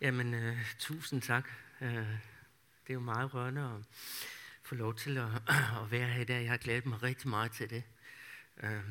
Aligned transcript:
Jamen, 0.00 0.34
øh, 0.34 0.58
tusind 0.78 1.22
tak. 1.22 1.48
Øh, 1.80 1.90
det 1.90 2.90
er 2.90 2.94
jo 2.94 3.00
meget 3.00 3.34
rørende 3.34 3.62
at 3.62 3.84
få 4.62 4.74
lov 4.74 4.94
til 4.94 5.18
at, 5.18 5.28
at 5.82 5.90
være 5.90 6.08
her 6.08 6.20
i 6.20 6.24
dag. 6.24 6.42
Jeg 6.42 6.50
har 6.50 6.56
glædet 6.56 6.86
mig 6.86 7.02
rigtig 7.02 7.28
meget 7.28 7.52
til 7.52 7.70
det. 7.70 7.82
Øh, 8.62 8.82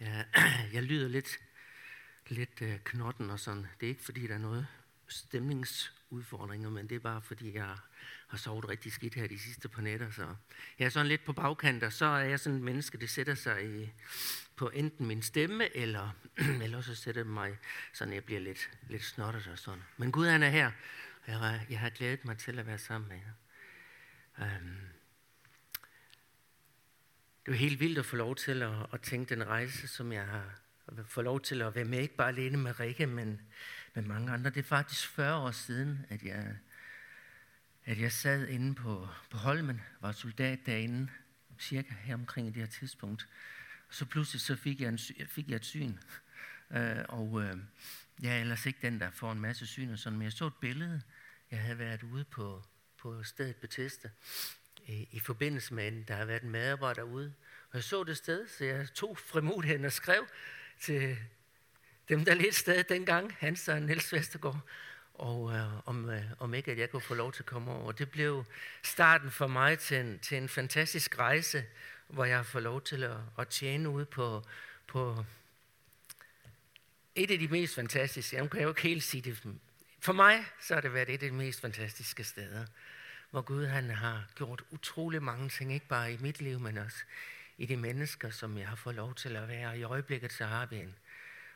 jeg, 0.00 0.26
jeg 0.74 0.82
lyder 0.82 1.08
lidt, 1.08 1.38
lidt 2.28 2.62
øh, 2.62 2.78
knotten 2.84 3.30
og 3.30 3.40
sådan. 3.40 3.66
Det 3.80 3.86
er 3.86 3.90
ikke, 3.90 4.04
fordi 4.04 4.26
der 4.26 4.34
er 4.34 4.38
noget 4.38 4.66
stemnings 5.08 5.99
udfordringer, 6.10 6.70
men 6.70 6.88
det 6.88 6.94
er 6.94 7.00
bare, 7.00 7.22
fordi 7.22 7.54
jeg 7.54 7.76
har 8.28 8.38
sovet 8.38 8.68
rigtig 8.68 8.92
skidt 8.92 9.14
her 9.14 9.26
de 9.26 9.38
sidste 9.38 9.68
par 9.68 9.82
nætter. 9.82 10.10
Så 10.10 10.34
jeg 10.78 10.84
er 10.84 10.88
sådan 10.88 11.06
lidt 11.06 11.24
på 11.24 11.32
bagkant, 11.32 11.82
og 11.82 11.92
så 11.92 12.04
er 12.04 12.24
jeg 12.24 12.40
sådan 12.40 12.56
et 12.56 12.64
menneske, 12.64 12.98
det 12.98 13.10
sætter 13.10 13.34
sig 13.34 13.82
i, 13.82 13.92
på 14.56 14.68
enten 14.68 15.06
min 15.06 15.22
stemme, 15.22 15.76
eller, 15.76 16.10
eller 16.64 16.80
så 16.80 16.94
sætter 16.94 17.22
det 17.22 17.32
mig, 17.32 17.58
sådan 17.92 18.14
jeg 18.14 18.24
bliver 18.24 18.40
lidt, 18.40 18.70
lidt 18.88 19.04
snottet 19.04 19.48
og 19.52 19.58
sådan. 19.58 19.82
Men 19.96 20.12
Gud 20.12 20.26
han 20.26 20.42
er 20.42 20.50
her, 20.50 20.70
og 21.26 21.32
jeg, 21.32 21.66
jeg 21.70 21.78
har 21.78 21.90
glædet 21.90 22.24
mig 22.24 22.38
til 22.38 22.58
at 22.58 22.66
være 22.66 22.78
sammen 22.78 23.08
med 23.08 23.16
jer. 23.16 23.32
Um, 24.38 24.76
det 27.46 27.52
er 27.52 27.58
helt 27.58 27.80
vildt 27.80 27.98
at 27.98 28.06
få 28.06 28.16
lov 28.16 28.36
til 28.36 28.62
at, 28.62 28.86
at 28.92 29.00
tænke 29.00 29.34
den 29.34 29.46
rejse, 29.46 29.88
som 29.88 30.12
jeg 30.12 30.26
har 30.26 30.60
fået 31.04 31.24
lov 31.24 31.40
til 31.40 31.62
at 31.62 31.74
være 31.74 31.84
med, 31.84 31.98
ikke 31.98 32.16
bare 32.16 32.28
alene 32.28 32.56
med 32.56 32.80
Rikke, 32.80 33.06
men 33.06 33.40
med 33.94 34.02
mange 34.02 34.32
andre. 34.32 34.50
Det 34.50 34.58
er 34.58 34.62
faktisk 34.62 35.08
40 35.08 35.36
år 35.36 35.50
siden, 35.50 36.06
at 36.08 36.22
jeg, 36.22 36.56
at 37.84 38.00
jeg 38.00 38.12
sad 38.12 38.48
inde 38.48 38.74
på, 38.74 39.08
på 39.30 39.38
Holmen, 39.38 39.80
var 40.00 40.12
soldat 40.12 40.58
derinde, 40.66 41.08
cirka 41.58 41.94
her 41.94 42.14
omkring 42.14 42.46
i 42.46 42.50
det 42.50 42.62
her 42.62 42.66
tidspunkt. 42.66 43.28
Og 43.88 43.94
så 43.94 44.04
pludselig 44.04 44.40
så 44.40 44.56
fik 44.56 44.80
jeg, 44.80 44.88
en, 44.88 44.98
fik 45.26 45.48
jeg 45.48 45.56
et 45.56 45.64
syn. 45.64 45.96
Øh, 46.70 47.04
og 47.08 47.42
øh, 47.42 47.56
jeg 48.22 48.36
er 48.36 48.40
ellers 48.40 48.66
ikke 48.66 48.78
den, 48.82 49.00
der 49.00 49.10
får 49.10 49.32
en 49.32 49.40
masse 49.40 49.66
syn 49.66 49.90
og 49.90 49.98
sådan, 49.98 50.18
men 50.18 50.24
jeg 50.24 50.32
så 50.32 50.46
et 50.46 50.54
billede. 50.60 51.02
Jeg 51.50 51.62
havde 51.62 51.78
været 51.78 52.02
ude 52.02 52.24
på, 52.24 52.64
på 52.98 53.22
stedet 53.22 53.56
Bethesda 53.56 54.10
i, 54.86 55.08
i 55.10 55.18
forbindelse 55.18 55.74
med 55.74 55.88
en, 55.88 56.04
der 56.08 56.14
har 56.14 56.24
været 56.24 56.42
en 56.42 56.50
medarbejder 56.50 57.02
ude. 57.02 57.34
Og 57.70 57.74
jeg 57.74 57.84
så 57.84 58.04
det 58.04 58.16
sted, 58.16 58.48
så 58.48 58.64
jeg 58.64 58.88
tog 58.94 59.18
frimodigheden 59.18 59.84
og 59.84 59.92
skrev 59.92 60.26
til 60.80 61.18
dem, 62.10 62.24
der 62.24 62.34
lidt 62.34 62.54
sted 62.54 62.84
dengang, 62.84 63.36
Hans 63.38 63.68
og 63.68 63.82
Niels 63.82 64.12
Vestergaard, 64.12 64.60
og 65.14 65.52
øh, 65.52 65.88
om, 65.88 66.10
øh, 66.10 66.22
om 66.38 66.54
ikke, 66.54 66.72
at 66.72 66.78
jeg 66.78 66.90
kunne 66.90 67.02
få 67.02 67.14
lov 67.14 67.32
til 67.32 67.42
at 67.42 67.46
komme 67.46 67.70
over. 67.70 67.92
Det 67.92 68.10
blev 68.10 68.44
starten 68.82 69.30
for 69.30 69.46
mig 69.46 69.78
til 69.78 69.96
en, 69.96 70.18
til 70.18 70.38
en 70.38 70.48
fantastisk 70.48 71.18
rejse, 71.18 71.64
hvor 72.08 72.24
jeg 72.24 72.46
får 72.46 72.60
lov 72.60 72.82
til 72.82 73.02
at, 73.04 73.16
at 73.38 73.48
tjene 73.48 73.88
ude 73.88 74.04
på, 74.04 74.42
på 74.86 75.24
et 77.14 77.30
af 77.30 77.38
de 77.38 77.48
mest 77.48 77.74
fantastiske, 77.74 78.36
jeg 78.36 78.50
kan 78.50 78.62
jo 78.62 78.68
ikke 78.68 78.82
helt 78.82 79.02
sige 79.02 79.22
det, 79.22 79.46
for 80.00 80.12
mig 80.12 80.44
så 80.60 80.74
har 80.74 80.80
det 80.80 80.94
været 80.94 81.08
et 81.08 81.22
af 81.22 81.30
de 81.30 81.36
mest 81.36 81.60
fantastiske 81.60 82.24
steder, 82.24 82.66
hvor 83.30 83.42
Gud 83.42 83.66
han 83.66 83.90
har 83.90 84.24
gjort 84.34 84.62
utrolig 84.70 85.22
mange 85.22 85.48
ting, 85.48 85.74
ikke 85.74 85.88
bare 85.88 86.12
i 86.12 86.16
mit 86.20 86.40
liv, 86.40 86.60
men 86.60 86.78
også 86.78 86.98
i 87.58 87.66
de 87.66 87.76
mennesker, 87.76 88.30
som 88.30 88.58
jeg 88.58 88.68
har 88.68 88.76
fået 88.76 88.94
lov 88.94 89.14
til 89.14 89.36
at 89.36 89.48
være. 89.48 89.78
I 89.78 89.82
øjeblikket 89.82 90.32
så 90.32 90.44
har 90.44 90.66
vi 90.66 90.76
en 90.76 90.94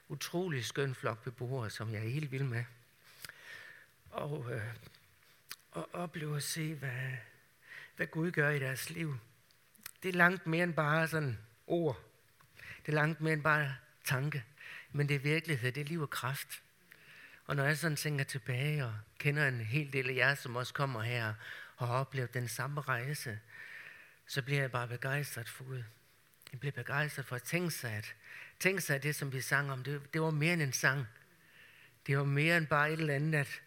utrolig 0.09 0.65
skøn 0.65 0.95
flok 0.95 1.25
beboere, 1.25 1.71
som 1.71 1.93
jeg 1.93 2.05
er 2.05 2.09
helt 2.09 2.33
vild 2.33 2.45
med. 2.45 2.65
Og, 4.11 4.53
øh, 4.53 4.75
og 5.71 5.89
opleve 5.93 6.37
at 6.37 6.43
se, 6.43 6.75
hvad, 6.75 7.13
hvad 7.97 8.07
Gud 8.07 8.31
gør 8.31 8.51
i 8.51 8.59
deres 8.59 8.91
liv. 8.91 9.19
Det 10.03 10.09
er 10.09 10.13
langt 10.13 10.47
mere 10.47 10.63
end 10.63 10.75
bare 10.75 11.09
sådan 11.09 11.39
ord. 11.67 12.01
Det 12.87 12.93
er 12.93 12.97
langt 12.97 13.21
mere 13.21 13.33
end 13.33 13.43
bare 13.43 13.77
tanke. 14.05 14.45
Men 14.93 15.09
det 15.09 15.15
er 15.15 15.21
virkelighed, 15.21 15.73
det 15.73 15.81
er 15.81 15.85
liv 15.85 16.01
og 16.01 16.11
kraft. 16.11 16.63
Og 17.47 17.57
når 17.57 17.65
jeg 17.65 17.79
sådan 17.79 17.97
tænker 17.97 18.25
tilbage 18.25 18.85
og 18.85 18.95
kender 19.19 19.49
en 19.49 19.61
hel 19.61 19.93
del 19.93 20.11
af 20.11 20.15
jer, 20.15 20.35
som 20.35 20.57
også 20.57 20.75
kommer 20.75 21.03
her 21.03 21.35
og 21.77 21.89
har 21.89 21.95
oplevet 21.95 22.35
den 22.35 22.49
samme 22.49 22.81
rejse, 22.81 23.41
så 24.27 24.43
bliver 24.43 24.61
jeg 24.61 24.71
bare 24.71 24.89
begejstret 24.89 25.49
for 25.49 25.65
Gud. 25.65 25.83
Jeg 26.53 26.61
bliver 26.61 26.73
begejstret 26.73 27.27
for 27.27 27.37
at 27.37 27.43
tænke 27.43 27.70
sig, 27.70 27.93
at, 27.93 28.14
Tænk 28.64 28.80
sig, 28.80 29.02
det, 29.02 29.14
som 29.14 29.33
vi 29.33 29.41
sang 29.41 29.73
om, 29.73 29.85
det, 29.85 30.14
det 30.14 30.20
var 30.20 30.30
mere 30.30 30.52
end 30.52 30.63
en 30.63 30.73
sang. 30.73 31.07
Det 32.07 32.19
var 32.19 32.25
mere 32.25 32.57
end 32.57 32.67
bare 32.67 32.92
et 32.92 33.01
eller 33.01 33.14
andet, 33.14 33.39
at, 33.39 33.63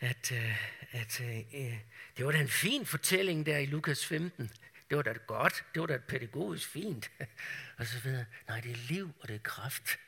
at, 0.00 0.32
øh, 0.32 0.66
at, 0.92 1.20
at 1.20 1.46
øh, 1.54 1.78
det 2.16 2.24
var 2.24 2.32
da 2.32 2.38
en 2.38 2.48
fin 2.48 2.86
fortælling 2.86 3.46
der 3.46 3.58
i 3.58 3.66
Lukas 3.66 4.06
15. 4.06 4.50
Det 4.88 4.96
var 4.96 5.02
da 5.02 5.12
godt, 5.12 5.64
det 5.74 5.80
var 5.80 5.86
da 5.86 5.98
pædagogisk 5.98 6.68
fint, 6.68 7.10
og 7.78 7.86
så 7.86 8.00
videre. 8.00 8.24
Nej, 8.48 8.60
det 8.60 8.70
er 8.70 8.76
liv, 8.76 9.10
og 9.20 9.28
det 9.28 9.34
er 9.34 9.38
kraft. 9.38 9.98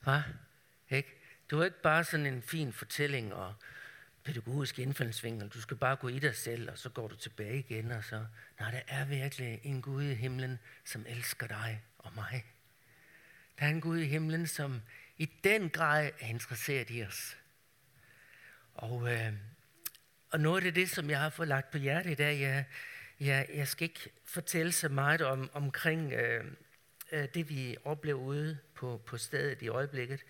Hva? 0.00 0.22
Ikke? 0.90 1.08
Det 1.50 1.58
var 1.58 1.64
ikke 1.64 1.82
bare 1.82 2.04
sådan 2.04 2.26
en 2.26 2.42
fin 2.42 2.72
fortælling 2.72 3.34
og 3.34 3.54
pædagogisk 4.24 4.78
indfaldsvinkel. 4.78 5.48
Du 5.48 5.60
skal 5.60 5.76
bare 5.76 5.96
gå 5.96 6.08
i 6.08 6.18
dig 6.18 6.36
selv, 6.36 6.70
og 6.70 6.78
så 6.78 6.88
går 6.88 7.08
du 7.08 7.16
tilbage 7.16 7.58
igen. 7.58 7.90
Og 7.90 8.04
så. 8.04 8.26
Nej, 8.60 8.70
der 8.70 8.80
er 8.88 9.04
virkelig 9.04 9.60
en 9.62 9.82
Gud 9.82 10.04
i 10.04 10.14
himlen, 10.14 10.58
som 10.84 11.04
elsker 11.08 11.46
dig 11.46 11.82
og 11.98 12.12
mig. 12.14 12.44
Der 13.58 13.66
er 13.66 13.70
en 13.70 13.80
Gud 13.80 13.98
i 13.98 14.06
himlen, 14.06 14.46
som 14.46 14.82
i 15.16 15.30
den 15.44 15.70
grad 15.70 16.10
er 16.20 16.26
interesseret 16.26 16.90
i 16.90 17.04
os. 17.04 17.36
Og, 18.74 19.12
øh, 19.12 19.32
og 20.30 20.40
noget 20.40 20.64
af 20.64 20.74
det, 20.74 20.90
som 20.90 21.10
jeg 21.10 21.20
har 21.20 21.30
fået 21.30 21.48
lagt 21.48 21.70
på 21.70 21.78
hjertet 21.78 22.10
i 22.10 22.14
dag, 22.14 22.40
jeg, 22.40 22.64
jeg, 23.20 23.46
jeg 23.54 23.68
skal 23.68 23.84
ikke 23.84 24.10
fortælle 24.24 24.72
så 24.72 24.88
meget 24.88 25.20
om, 25.20 25.50
omkring 25.52 26.12
øh, 26.12 26.44
øh, 27.12 27.28
det, 27.34 27.48
vi 27.48 27.76
oplever 27.84 28.20
ude 28.20 28.58
på, 28.74 29.02
på 29.06 29.16
stedet 29.16 29.62
i 29.62 29.68
øjeblikket. 29.68 30.20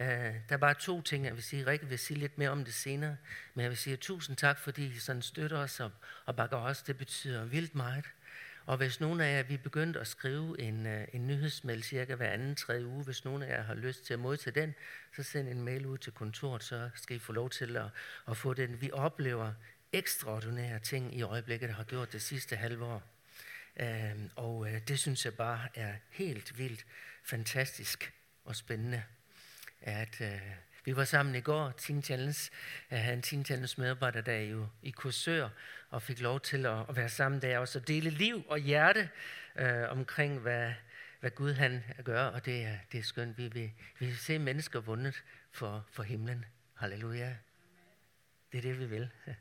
Øh, 0.00 0.06
der 0.06 0.40
er 0.48 0.56
bare 0.56 0.74
to 0.74 1.02
ting, 1.02 1.24
jeg 1.24 1.34
vil 1.34 1.42
sige. 1.42 1.66
Rikke 1.66 1.86
vil 1.86 1.98
sige 1.98 2.18
lidt 2.18 2.38
mere 2.38 2.50
om 2.50 2.64
det 2.64 2.74
senere. 2.74 3.16
Men 3.54 3.62
jeg 3.62 3.70
vil 3.70 3.78
sige 3.78 3.96
tusind 3.96 4.36
tak, 4.36 4.58
fordi 4.58 4.86
I 4.86 4.98
sådan 4.98 5.22
støtter 5.22 5.58
os 5.58 5.80
og, 5.80 5.90
og 6.24 6.36
bakker 6.36 6.56
os. 6.56 6.82
Det 6.82 6.98
betyder 6.98 7.44
vildt 7.44 7.74
meget. 7.74 8.04
Og 8.66 8.76
hvis 8.76 9.00
nogen 9.00 9.20
af 9.20 9.36
jer, 9.36 9.42
vi 9.42 9.56
begyndt 9.56 9.96
at 9.96 10.06
skrive 10.06 10.60
en, 10.60 10.86
øh, 10.86 11.08
en 11.12 11.26
nyhedsmail 11.26 11.82
cirka 11.82 12.14
hver 12.14 12.30
anden, 12.30 12.54
tredje 12.54 12.86
uge, 12.86 13.04
hvis 13.04 13.24
nogen 13.24 13.42
af 13.42 13.48
jer 13.48 13.62
har 13.62 13.74
lyst 13.74 14.04
til 14.04 14.14
at 14.14 14.20
modtage 14.20 14.60
den, 14.60 14.74
så 15.16 15.22
send 15.22 15.48
en 15.48 15.62
mail 15.62 15.86
ud 15.86 15.98
til 15.98 16.12
kontoret, 16.12 16.62
så 16.64 16.90
skal 16.94 17.16
I 17.16 17.18
få 17.18 17.32
lov 17.32 17.50
til 17.50 17.76
at, 17.76 17.86
at 18.28 18.36
få 18.36 18.54
den. 18.54 18.80
Vi 18.80 18.90
oplever 18.92 19.52
ekstraordinære 19.92 20.78
ting 20.78 21.16
i 21.16 21.22
øjeblikket, 21.22 21.68
der 21.68 21.74
har 21.74 21.84
gjort 21.84 22.12
det 22.12 22.22
sidste 22.22 22.56
halve 22.56 22.84
år. 22.84 23.02
Uh, 23.80 23.86
og 24.36 24.72
øh, 24.72 24.80
det 24.88 24.98
synes 24.98 25.24
jeg 25.24 25.34
bare 25.34 25.68
er 25.74 25.94
helt 26.10 26.58
vildt 26.58 26.86
fantastisk 27.24 28.12
og 28.44 28.56
spændende 28.56 29.02
at 29.80 30.20
øh, 30.20 30.40
vi 30.86 30.96
var 30.96 31.04
sammen 31.04 31.34
i 31.34 31.40
går, 31.40 31.70
Teen 31.70 32.02
Challenge. 32.02 32.50
Jeg 32.90 33.02
havde 33.02 33.16
en 33.16 33.22
Teen 33.22 33.44
Challenge 33.44 33.74
medarbejder 33.78 34.20
der 34.20 34.38
jo 34.38 34.68
i 34.82 34.90
Korsør, 34.90 35.48
og 35.90 36.02
fik 36.02 36.20
lov 36.20 36.40
til 36.40 36.66
at, 36.66 36.84
at 36.88 36.96
være 36.96 37.08
sammen 37.08 37.42
der 37.42 37.58
og 37.58 37.68
så 37.68 37.80
dele 37.80 38.10
liv 38.10 38.44
og 38.48 38.58
hjerte 38.58 39.08
øh, 39.56 39.90
omkring, 39.90 40.38
hvad, 40.38 40.72
hvad 41.20 41.30
Gud 41.30 41.52
han 41.52 41.84
gør, 42.04 42.24
og 42.24 42.44
det 42.44 42.64
er, 42.64 42.76
det 42.92 42.98
er 42.98 43.02
skønt. 43.02 43.38
Vi 43.38 43.48
vil, 43.48 43.72
vi 43.98 44.06
vil 44.06 44.16
se 44.16 44.38
mennesker 44.38 44.80
vundet 44.80 45.22
for, 45.52 45.86
for 45.90 46.02
himlen. 46.02 46.44
Halleluja. 46.74 47.36
Det 48.52 48.58
er 48.58 48.62
det, 48.62 48.80
vi 48.80 48.86
vil. 48.86 49.10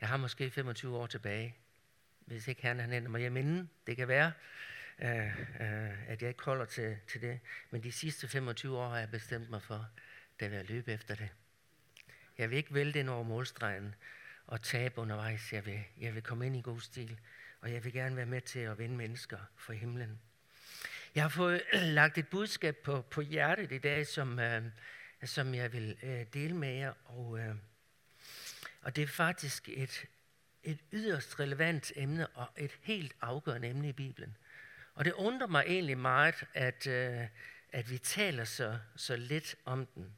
Jeg 0.00 0.08
har 0.08 0.16
måske 0.16 0.50
25 0.50 0.96
år 0.96 1.06
tilbage, 1.06 1.56
hvis 2.20 2.48
ikke 2.48 2.62
han, 2.62 2.80
han 2.80 2.92
ender 2.92 3.10
mig 3.10 3.20
hjem 3.20 3.36
inden. 3.36 3.70
Det 3.86 3.96
kan 3.96 4.08
være 4.08 4.32
øh, 4.98 5.40
øh, 5.60 6.08
at 6.08 6.22
jeg 6.22 6.28
ikke 6.28 6.44
holder 6.44 6.64
til, 6.64 6.96
til 7.08 7.20
det. 7.20 7.40
Men 7.70 7.82
de 7.82 7.92
sidste 7.92 8.28
25 8.28 8.78
år 8.78 8.88
har 8.88 8.98
jeg 8.98 9.10
bestemt 9.10 9.50
mig 9.50 9.62
for, 9.62 9.88
at 10.38 10.52
jeg 10.52 10.64
løbe 10.64 10.92
efter 10.92 11.14
det. 11.14 11.28
Jeg 12.38 12.50
vil 12.50 12.56
ikke 12.56 12.74
vælte 12.74 13.00
ind 13.00 13.08
over 13.08 13.22
målstregen 13.22 13.94
og 14.46 14.62
tabe 14.62 15.00
undervejs. 15.00 15.52
Jeg 15.52 15.66
vil, 15.66 15.84
jeg 16.00 16.14
vil 16.14 16.22
komme 16.22 16.46
ind 16.46 16.56
i 16.56 16.60
god 16.60 16.80
stil, 16.80 17.18
og 17.60 17.72
jeg 17.72 17.84
vil 17.84 17.92
gerne 17.92 18.16
være 18.16 18.26
med 18.26 18.40
til 18.40 18.58
at 18.58 18.78
vinde 18.78 18.96
mennesker 18.96 19.38
for 19.56 19.72
himlen. 19.72 20.20
Jeg 21.14 21.24
har 21.24 21.28
fået 21.28 21.62
lagt 21.98 22.18
et 22.18 22.28
budskab 22.28 22.76
på, 22.76 23.02
på 23.02 23.20
hjertet 23.20 23.72
i 23.72 23.78
dag, 23.78 24.06
som, 24.06 24.38
øh, 24.38 24.62
som 25.24 25.54
jeg 25.54 25.72
vil 25.72 25.96
øh, 26.02 26.26
dele 26.34 26.56
med 26.56 26.72
jer. 26.72 26.92
Og, 27.04 27.38
øh, 27.38 27.54
og 28.82 28.96
det 28.96 29.02
er 29.02 29.06
faktisk 29.06 29.68
et, 29.68 30.06
et 30.62 30.78
yderst 30.92 31.40
relevant 31.40 31.92
emne 31.96 32.26
og 32.26 32.48
et 32.56 32.78
helt 32.82 33.12
afgørende 33.20 33.68
emne 33.68 33.88
i 33.88 33.92
Bibelen. 33.92 34.36
Og 34.94 35.04
det 35.04 35.12
undrer 35.12 35.46
mig 35.46 35.64
egentlig 35.66 35.98
meget, 35.98 36.44
at, 36.54 36.86
øh, 36.86 37.26
at 37.72 37.90
vi 37.90 37.98
taler 37.98 38.44
så, 38.44 38.78
så 38.96 39.16
lidt 39.16 39.56
om 39.64 39.86
den. 39.86 40.12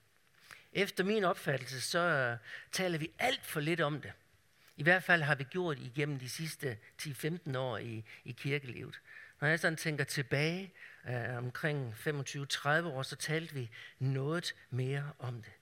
Efter 0.73 1.05
min 1.05 1.25
opfattelse, 1.25 1.81
så 1.81 1.99
øh, 1.99 2.39
taler 2.73 2.99
vi 2.99 3.11
alt 3.19 3.47
for 3.47 3.61
lidt 3.61 3.81
om 3.81 4.01
det. 4.01 4.13
I 4.77 4.83
hvert 4.83 5.03
fald 5.03 5.23
har 5.23 5.35
vi 5.35 5.45
gjort 5.45 5.79
igennem 5.79 6.19
de 6.19 6.29
sidste 6.29 6.79
10-15 7.03 7.59
år 7.59 7.79
i, 7.79 8.05
i 8.25 8.33
kirkelivet. 8.33 9.01
Når 9.41 9.49
jeg 9.49 9.61
sådan 9.61 9.77
tænker 9.77 10.05
tilbage 10.05 10.73
øh, 11.09 11.37
omkring 11.37 11.95
25-30 11.95 12.69
år, 12.69 13.03
så 13.03 13.17
talte 13.17 13.55
vi 13.55 13.71
noget 13.99 14.55
mere 14.71 15.13
om 15.19 15.43
det. 15.43 15.53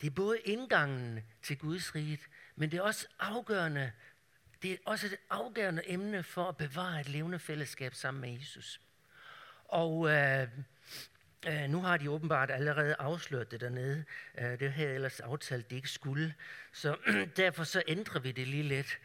Det 0.00 0.06
er 0.06 0.10
både 0.10 0.38
indgangen 0.38 1.20
til 1.42 1.58
Guds 1.58 1.94
rige, 1.94 2.18
men 2.56 2.70
det 2.70 2.78
er 2.78 2.82
også 2.82 3.06
afgørende 3.18 3.92
det 4.62 4.72
er 4.72 4.76
også 4.84 5.06
et 5.06 5.16
afgørende 5.30 5.82
emne 5.86 6.22
for 6.22 6.44
at 6.44 6.56
bevare 6.56 7.00
et 7.00 7.08
levende 7.08 7.38
fællesskab 7.38 7.94
sammen 7.94 8.20
med 8.20 8.38
Jesus. 8.38 8.80
Og, 9.64 10.10
øh, 10.10 10.48
Uh, 11.46 11.70
nu 11.70 11.82
har 11.82 11.96
de 11.96 12.10
åbenbart 12.10 12.50
allerede 12.50 12.96
afsløret 12.98 13.50
det 13.50 13.60
dernede. 13.60 14.04
Uh, 14.34 14.44
det 14.44 14.72
havde 14.72 14.88
jeg 14.88 14.94
ellers 14.94 15.20
aftalt, 15.20 15.70
det 15.70 15.76
ikke 15.76 15.88
skulle. 15.88 16.34
Så 16.72 16.96
derfor 17.36 17.64
så 17.64 17.82
ændrer 17.88 18.20
vi 18.20 18.32
det 18.32 18.48
lige 18.48 18.62
lidt. 18.62 18.98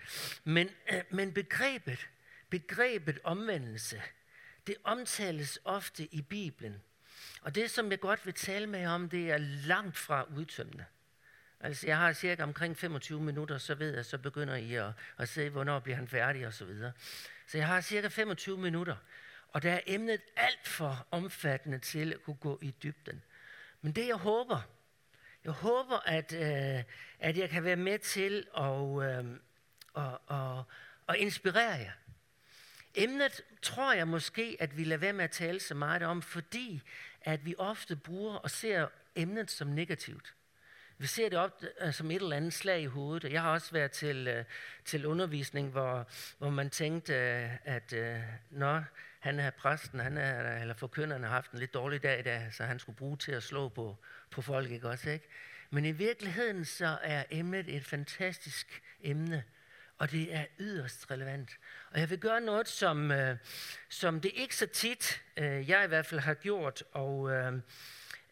Men, 0.44 0.70
uh, 0.94 1.00
men 1.10 1.34
begrebet, 1.34 2.10
begrebet 2.50 3.20
omvendelse, 3.24 4.02
det 4.68 4.76
omtales 4.84 5.60
ofte 5.66 6.16
i 6.16 6.22
Bibelen. 6.22 6.82
Og 7.42 7.56
det, 7.56 7.72
som 7.72 7.92
jeg 7.92 8.00
godt 8.00 8.26
vil 8.26 8.34
tale 8.34 8.68
med 8.68 8.86
om, 8.86 9.10
det 9.10 9.32
er 9.32 9.38
langt 9.66 9.98
fra 9.98 10.28
udtømmende. 10.36 10.86
Altså, 11.60 11.88
jeg 11.88 11.98
har 11.98 12.14
cirka 12.14 12.44
omkring 12.44 12.78
25 12.78 13.22
minutter, 13.22 13.58
så 13.58 13.76
ved 13.76 13.96
jeg, 13.96 14.06
så 14.06 14.18
begynder 14.18 14.56
I 14.56 14.74
at, 14.74 14.92
at 15.18 15.30
se, 15.30 15.50
hvornår 15.50 15.80
bliver 15.80 15.96
han 15.96 16.08
færdig 16.08 16.48
og 16.48 16.54
så 16.54 16.66
videre. 16.66 16.92
Så 17.48 17.58
jeg 17.58 17.68
har 17.68 17.82
cirka 17.82 18.08
25 18.08 18.58
minutter, 18.58 18.96
og 19.54 19.64
der 19.64 19.72
er 19.72 19.80
emnet 19.86 20.22
alt 20.36 20.68
for 20.68 21.08
omfattende 21.12 21.80
til 21.80 22.14
at 22.14 22.24
kunne 22.24 22.36
gå 22.36 22.60
i 22.62 22.74
dybden. 22.84 23.24
Men 23.82 23.92
det, 23.92 24.08
jeg 24.08 24.16
håber, 24.16 24.62
jeg 25.44 25.52
håber, 25.52 25.98
at, 26.06 26.34
øh, 26.34 26.84
at 27.20 27.38
jeg 27.38 27.50
kan 27.50 27.64
være 27.64 27.76
med 27.76 28.00
til 28.00 28.48
at, 28.58 28.64
øh, 28.64 29.26
og, 29.94 30.22
og, 30.28 30.64
og 31.08 31.18
inspirere 31.18 31.74
jer. 31.74 31.92
Emnet 32.96 33.42
tror 33.62 33.94
jeg 33.94 34.08
måske, 34.08 34.58
at 34.60 34.78
vi 34.78 34.84
lader 34.84 35.00
være 35.00 35.14
med 35.14 35.24
at 35.24 35.32
tale 35.32 35.60
så 35.60 35.76
meget 35.76 36.04
om, 36.04 36.22
fordi 36.22 36.82
at 37.22 37.46
vi 37.46 37.56
ofte 37.58 37.96
bruger 37.96 38.36
og 38.36 38.52
ser 38.52 38.88
emnet 39.16 39.52
som 39.52 39.68
negativt. 39.68 40.34
Vi 40.98 41.08
ser 41.08 41.30
det 41.30 41.40
op 41.40 41.64
øh, 41.82 41.94
som 41.94 42.12
et 42.12 42.22
eller 42.22 42.36
andet 42.36 42.54
slag 42.54 42.82
i 42.82 42.86
hovedet. 42.86 43.32
Jeg 43.32 43.42
har 43.42 43.52
også 43.52 43.72
været 43.72 43.92
til, 43.92 44.28
øh, 44.28 44.46
til 44.86 45.06
undervisning, 45.06 45.70
hvor, 45.70 46.08
hvor 46.38 46.50
man 46.50 46.70
tænkte, 46.70 47.14
uh, 47.14 47.74
at 47.74 47.94
uh, 47.94 48.22
når 48.50 48.84
han 49.24 49.40
er 49.40 49.50
præsten, 49.50 50.00
han 50.00 50.18
er, 50.18 50.62
eller 50.62 50.74
forkynderen 50.74 51.24
har 51.24 51.30
haft 51.30 51.52
en 51.52 51.60
lidt 51.60 51.74
dårlig 51.74 52.04
dag, 52.04 52.20
i 52.20 52.22
dag, 52.22 52.54
så 52.54 52.64
han 52.64 52.80
skulle 52.80 52.96
bruge 52.96 53.18
til 53.18 53.32
at 53.32 53.44
slå 53.44 53.70
på, 53.70 53.98
på 54.32 54.42
folk, 54.42 54.72
ikke 54.72 54.90
også? 54.90 55.10
Ikke? 55.10 55.28
Men 55.70 55.86
i 55.86 55.92
virkeligheden 55.92 56.66
så 56.66 56.98
er 57.02 57.24
emnet 57.30 57.76
et 57.76 57.86
fantastisk 57.86 58.82
emne, 59.02 59.44
og 59.98 60.12
det 60.12 60.36
er 60.36 60.46
yderst 60.60 61.12
relevant. 61.12 61.58
Og 61.92 62.00
jeg 62.00 62.10
vil 62.10 62.20
gøre 62.20 62.42
noget, 62.42 62.68
som, 62.68 63.12
øh, 63.12 63.38
som 63.90 64.22
det 64.22 64.32
ikke 64.36 64.56
så 64.56 64.68
tit, 64.68 65.22
øh, 65.38 65.70
jeg 65.70 65.86
i 65.86 65.88
hvert 65.88 66.06
fald 66.06 66.22
har 66.22 66.34
gjort, 66.34 66.84
og 66.92 67.32
øh, 67.32 67.54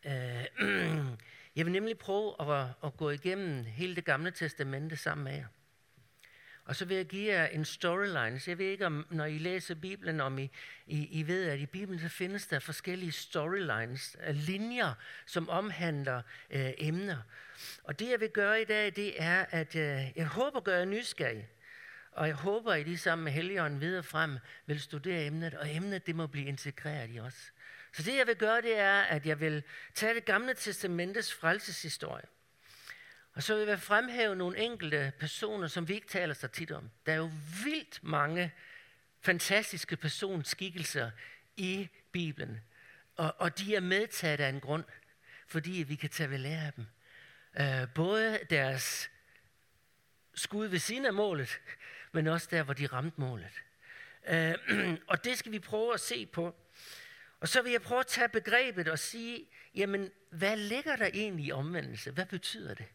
øh, 0.06 0.46
Jeg 1.56 1.66
vil 1.66 1.72
nemlig 1.72 1.98
prøve 1.98 2.36
at, 2.40 2.68
at 2.84 2.98
gå 2.98 3.10
igennem 3.10 3.64
hele 3.64 3.96
det 3.96 4.06
gamle 4.06 4.32
testamente 4.32 4.96
sammen 4.96 5.24
med 5.24 5.34
jer. 5.34 5.46
Og 6.72 6.76
så 6.76 6.86
vil 6.86 6.98
jeg 6.98 7.06
give 7.06 7.34
jer 7.34 7.46
en 7.46 7.66
storyline. 7.66 8.40
Så 8.40 8.52
jeg 8.52 8.58
ved 8.58 8.66
ikke, 8.66 8.86
om 8.86 9.06
når 9.10 9.26
I 9.26 9.38
læser 9.38 9.76
Bibelen, 9.76 10.22
om 10.22 10.38
I, 10.38 10.52
I, 10.88 11.20
I 11.20 11.28
ved, 11.28 11.50
at 11.50 11.60
i 11.60 11.66
Bibelen 11.66 12.00
så 12.00 12.10
findes 12.10 12.48
der 12.48 12.60
forskellige 12.60 13.12
storylines, 13.12 14.18
øh, 14.28 14.36
linjer, 14.36 14.94
som 15.26 15.50
omhandler 15.50 16.22
øh, 16.50 16.72
emner. 16.78 17.18
Og 17.84 18.00
det 18.00 18.10
jeg 18.10 18.20
vil 18.20 18.30
gøre 18.30 18.62
i 18.62 18.66
dag, 18.66 18.96
det 18.96 19.22
er, 19.22 19.46
at 19.50 19.76
øh, 19.76 20.02
jeg 20.16 20.28
håber 20.28 20.58
at 20.58 20.64
gøre 20.64 20.86
jer. 20.86 21.48
Og 22.12 22.28
jeg 22.28 22.36
håber, 22.36 22.74
at 22.74 22.88
I 22.88 22.98
sammen 22.98 23.24
med 23.24 23.32
Helligånden 23.32 23.82
videre 23.82 24.04
frem 24.04 24.38
vil 24.66 24.82
studere 24.82 25.26
emnet, 25.26 25.54
og 25.54 25.76
emnet 25.76 26.08
det 26.08 26.16
må 26.16 26.28
blive 26.28 26.48
integreret 26.48 27.10
i 27.14 27.20
os. 27.20 27.54
Så 27.94 28.04
det 28.04 28.18
jeg 28.18 28.28
vil 28.28 28.36
gøre, 28.36 28.62
det 28.62 28.80
er, 28.80 29.02
at 29.02 29.26
jeg 29.26 29.40
vil 29.40 29.64
tage 29.94 30.14
det 30.14 30.26
gamle 30.26 30.54
testamentets 30.54 31.34
frelseshistorie. 31.34 32.26
Og 33.34 33.44
så 33.44 33.56
vil 33.56 33.68
jeg 33.68 33.80
fremhæve 33.80 34.36
nogle 34.36 34.58
enkelte 34.58 35.14
personer, 35.20 35.68
som 35.68 35.88
vi 35.88 35.94
ikke 35.94 36.08
taler 36.08 36.34
så 36.34 36.48
tit 36.48 36.72
om. 36.72 36.90
Der 37.06 37.12
er 37.12 37.18
jo 37.18 37.32
vildt 37.64 38.04
mange 38.04 38.54
fantastiske 39.22 39.96
personskikkelser 39.98 41.12
i 41.58 41.90
Bibelen. 42.12 42.62
Og, 43.16 43.36
og 43.38 43.60
de 43.60 43.76
er 43.76 43.80
medtaget 43.80 44.40
af 44.40 44.50
en 44.50 44.60
grund, 44.60 44.84
fordi 45.48 45.72
vi 45.72 45.96
kan 45.96 46.10
tage 46.10 46.30
ved 46.30 46.38
lære 46.38 46.66
af 46.66 46.74
dem. 46.74 46.86
Uh, 47.60 47.94
både 47.96 48.40
deres 48.50 49.12
skud 50.34 50.68
ved 50.68 50.80
siden 50.80 51.06
af 51.06 51.14
målet, 51.14 51.62
men 52.12 52.28
også 52.28 52.48
der, 52.52 52.64
hvor 52.64 52.74
de 52.74 52.88
ramte 52.88 53.22
målet. 53.22 53.62
Uh, 54.32 54.94
og 55.12 55.24
det 55.24 55.38
skal 55.38 55.52
vi 55.52 55.60
prøve 55.60 55.94
at 55.94 56.00
se 56.00 56.26
på. 56.26 56.56
Og 57.40 57.48
så 57.48 57.62
vil 57.62 57.72
jeg 57.72 57.82
prøve 57.82 58.00
at 58.00 58.08
tage 58.08 58.30
begrebet 58.30 58.88
og 58.88 59.00
sige, 59.00 59.48
jamen, 59.76 60.12
hvad 60.30 60.58
ligger 60.58 60.96
der 60.96 61.10
egentlig 61.14 61.46
i 61.46 61.52
omvendelse? 61.52 62.12
Hvad 62.12 62.26
betyder 62.26 62.74
det? 62.74 62.86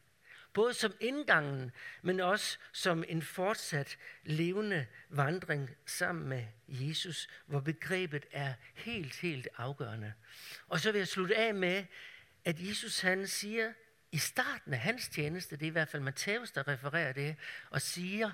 Både 0.56 0.74
som 0.74 0.92
indgangen, 1.00 1.72
men 2.02 2.20
også 2.20 2.58
som 2.72 3.04
en 3.08 3.22
fortsat 3.22 3.98
levende 4.24 4.86
vandring 5.08 5.70
sammen 5.86 6.28
med 6.28 6.44
Jesus, 6.68 7.28
hvor 7.46 7.60
begrebet 7.60 8.26
er 8.32 8.54
helt, 8.74 9.16
helt 9.16 9.48
afgørende. 9.56 10.12
Og 10.68 10.80
så 10.80 10.92
vil 10.92 10.98
jeg 10.98 11.08
slutte 11.08 11.36
af 11.36 11.54
med, 11.54 11.84
at 12.44 12.68
Jesus 12.68 13.00
han 13.00 13.26
siger, 13.26 13.72
i 14.12 14.18
starten 14.18 14.74
af 14.74 14.78
hans 14.78 15.08
tjeneste, 15.08 15.56
det 15.56 15.62
er 15.62 15.66
i 15.66 15.70
hvert 15.70 15.88
fald 15.88 16.02
Matthæus, 16.02 16.50
der 16.50 16.68
refererer 16.68 17.12
det, 17.12 17.36
og 17.70 17.82
siger, 17.82 18.30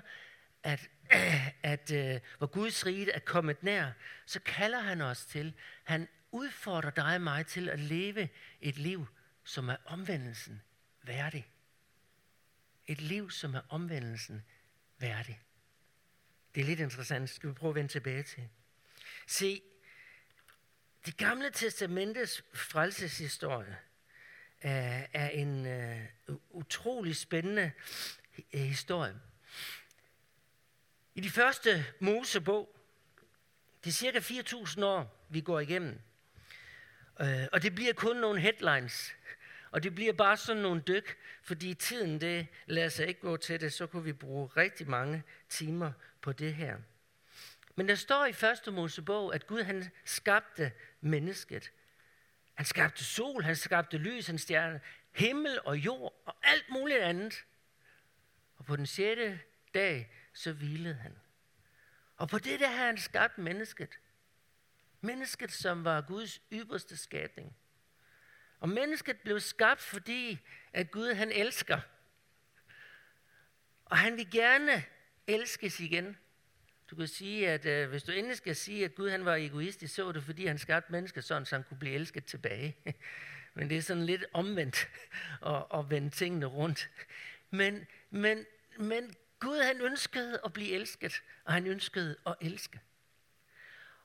at, 0.63 0.89
at 1.63 1.91
at 1.91 2.21
hvor 2.37 2.47
Guds 2.47 2.85
rige 2.85 3.11
er 3.11 3.19
kommet 3.19 3.63
nær, 3.63 3.91
så 4.25 4.39
kalder 4.39 4.79
han 4.79 5.01
os 5.01 5.25
til, 5.25 5.53
han 5.83 6.07
udfordrer 6.31 6.91
dig 6.91 7.15
og 7.15 7.21
mig 7.21 7.45
til 7.45 7.69
at 7.69 7.79
leve 7.79 8.29
et 8.61 8.77
liv, 8.77 9.07
som 9.43 9.69
er 9.69 9.77
omvendelsen 9.85 10.61
værdig. 11.01 11.52
Et 12.87 13.01
liv, 13.01 13.31
som 13.31 13.55
er 13.55 13.61
omvendelsen 13.69 14.43
værdig. 14.97 15.41
Det 16.55 16.61
er 16.61 16.65
lidt 16.65 16.79
interessant, 16.79 17.29
skal 17.29 17.49
vi 17.49 17.53
prøve 17.53 17.69
at 17.71 17.75
vende 17.75 17.91
tilbage 17.91 18.23
til. 18.23 18.49
Se, 19.27 19.61
det 21.05 21.17
gamle 21.17 21.51
testamentets 21.51 22.43
frelseshistorie 22.53 23.77
er, 24.61 25.07
er 25.13 25.29
en 25.29 25.65
øh, 25.65 26.05
utrolig 26.49 27.15
spændende 27.15 27.71
øh, 28.53 28.61
historie. 28.61 29.15
I 31.15 31.21
de 31.21 31.29
første 31.29 31.85
Mosebog, 31.99 32.79
det 33.83 33.89
er 33.89 33.93
cirka 33.93 34.19
4.000 34.19 34.83
år, 34.83 35.25
vi 35.29 35.41
går 35.41 35.59
igennem. 35.59 36.01
Øh, 37.21 37.47
og 37.51 37.61
det 37.63 37.75
bliver 37.75 37.93
kun 37.93 38.17
nogle 38.17 38.41
headlines. 38.41 39.13
Og 39.73 39.83
det 39.83 39.95
bliver 39.95 40.13
bare 40.13 40.37
sådan 40.37 40.61
nogle 40.61 40.81
dyk, 40.87 41.17
fordi 41.41 41.73
tiden 41.73 42.21
det 42.21 42.47
lader 42.65 42.89
sig 42.89 43.07
ikke 43.07 43.21
gå 43.21 43.37
til 43.37 43.61
det, 43.61 43.73
så 43.73 43.87
kunne 43.87 44.03
vi 44.03 44.13
bruge 44.13 44.47
rigtig 44.47 44.89
mange 44.89 45.23
timer 45.49 45.91
på 46.21 46.31
det 46.31 46.55
her. 46.55 46.77
Men 47.75 47.87
der 47.87 47.95
står 47.95 48.25
i 48.25 48.33
første 48.33 48.71
Mosebog, 48.71 49.35
at 49.35 49.47
Gud 49.47 49.63
han 49.63 49.91
skabte 50.05 50.71
mennesket. 51.01 51.71
Han 52.53 52.65
skabte 52.65 53.03
sol, 53.03 53.43
han 53.43 53.55
skabte 53.55 53.97
lys, 53.97 54.27
han 54.27 54.37
stjerne, 54.37 54.81
himmel 55.11 55.59
og 55.65 55.77
jord 55.77 56.21
og 56.25 56.35
alt 56.43 56.69
muligt 56.69 56.99
andet. 56.99 57.45
Og 58.57 58.65
på 58.65 58.75
den 58.75 58.85
sjette 58.85 59.39
dag, 59.73 60.11
så 60.33 60.51
hvilede 60.53 60.95
han. 60.95 61.15
Og 62.17 62.29
på 62.29 62.37
det 62.37 62.59
der 62.59 62.67
har 62.67 62.85
han 62.85 62.97
skabt 62.97 63.37
mennesket. 63.37 63.89
Mennesket, 65.01 65.51
som 65.51 65.83
var 65.83 66.01
Guds 66.01 66.41
ypperste 66.51 66.97
skabning. 66.97 67.55
Og 68.63 68.69
mennesket 68.69 69.17
blev 69.17 69.39
skabt, 69.39 69.81
fordi 69.81 70.39
at 70.73 70.91
Gud 70.91 71.13
han 71.13 71.31
elsker. 71.31 71.79
Og 73.85 73.97
han 73.97 74.17
vil 74.17 74.31
gerne 74.31 74.83
elskes 75.27 75.79
igen. 75.79 76.17
Du 76.89 76.95
kan 76.95 77.07
sige, 77.07 77.49
at 77.49 77.65
øh, 77.65 77.89
hvis 77.89 78.03
du 78.03 78.11
endelig 78.11 78.37
skal 78.37 78.55
sige, 78.55 78.85
at 78.85 78.95
Gud 78.95 79.09
han 79.09 79.25
var 79.25 79.35
egoistisk, 79.35 79.95
så 79.95 80.03
var 80.03 80.11
det 80.11 80.23
fordi, 80.23 80.45
han 80.45 80.57
skabte 80.57 80.91
mennesket 80.91 81.23
sådan, 81.23 81.45
så 81.45 81.55
han 81.55 81.63
kunne 81.63 81.77
blive 81.77 81.95
elsket 81.95 82.25
tilbage. 82.25 82.77
Men 83.53 83.69
det 83.69 83.77
er 83.77 83.81
sådan 83.81 84.05
lidt 84.05 84.25
omvendt 84.33 84.89
at, 85.45 85.65
at 85.73 85.89
vende 85.89 86.09
tingene 86.09 86.45
rundt. 86.45 86.89
Men, 87.49 87.87
men, 88.09 88.45
men 88.77 89.15
Gud 89.39 89.63
han 89.63 89.81
ønskede 89.81 90.39
at 90.45 90.53
blive 90.53 90.71
elsket, 90.71 91.23
og 91.43 91.53
han 91.53 91.67
ønskede 91.67 92.17
at 92.27 92.35
elske. 92.41 92.79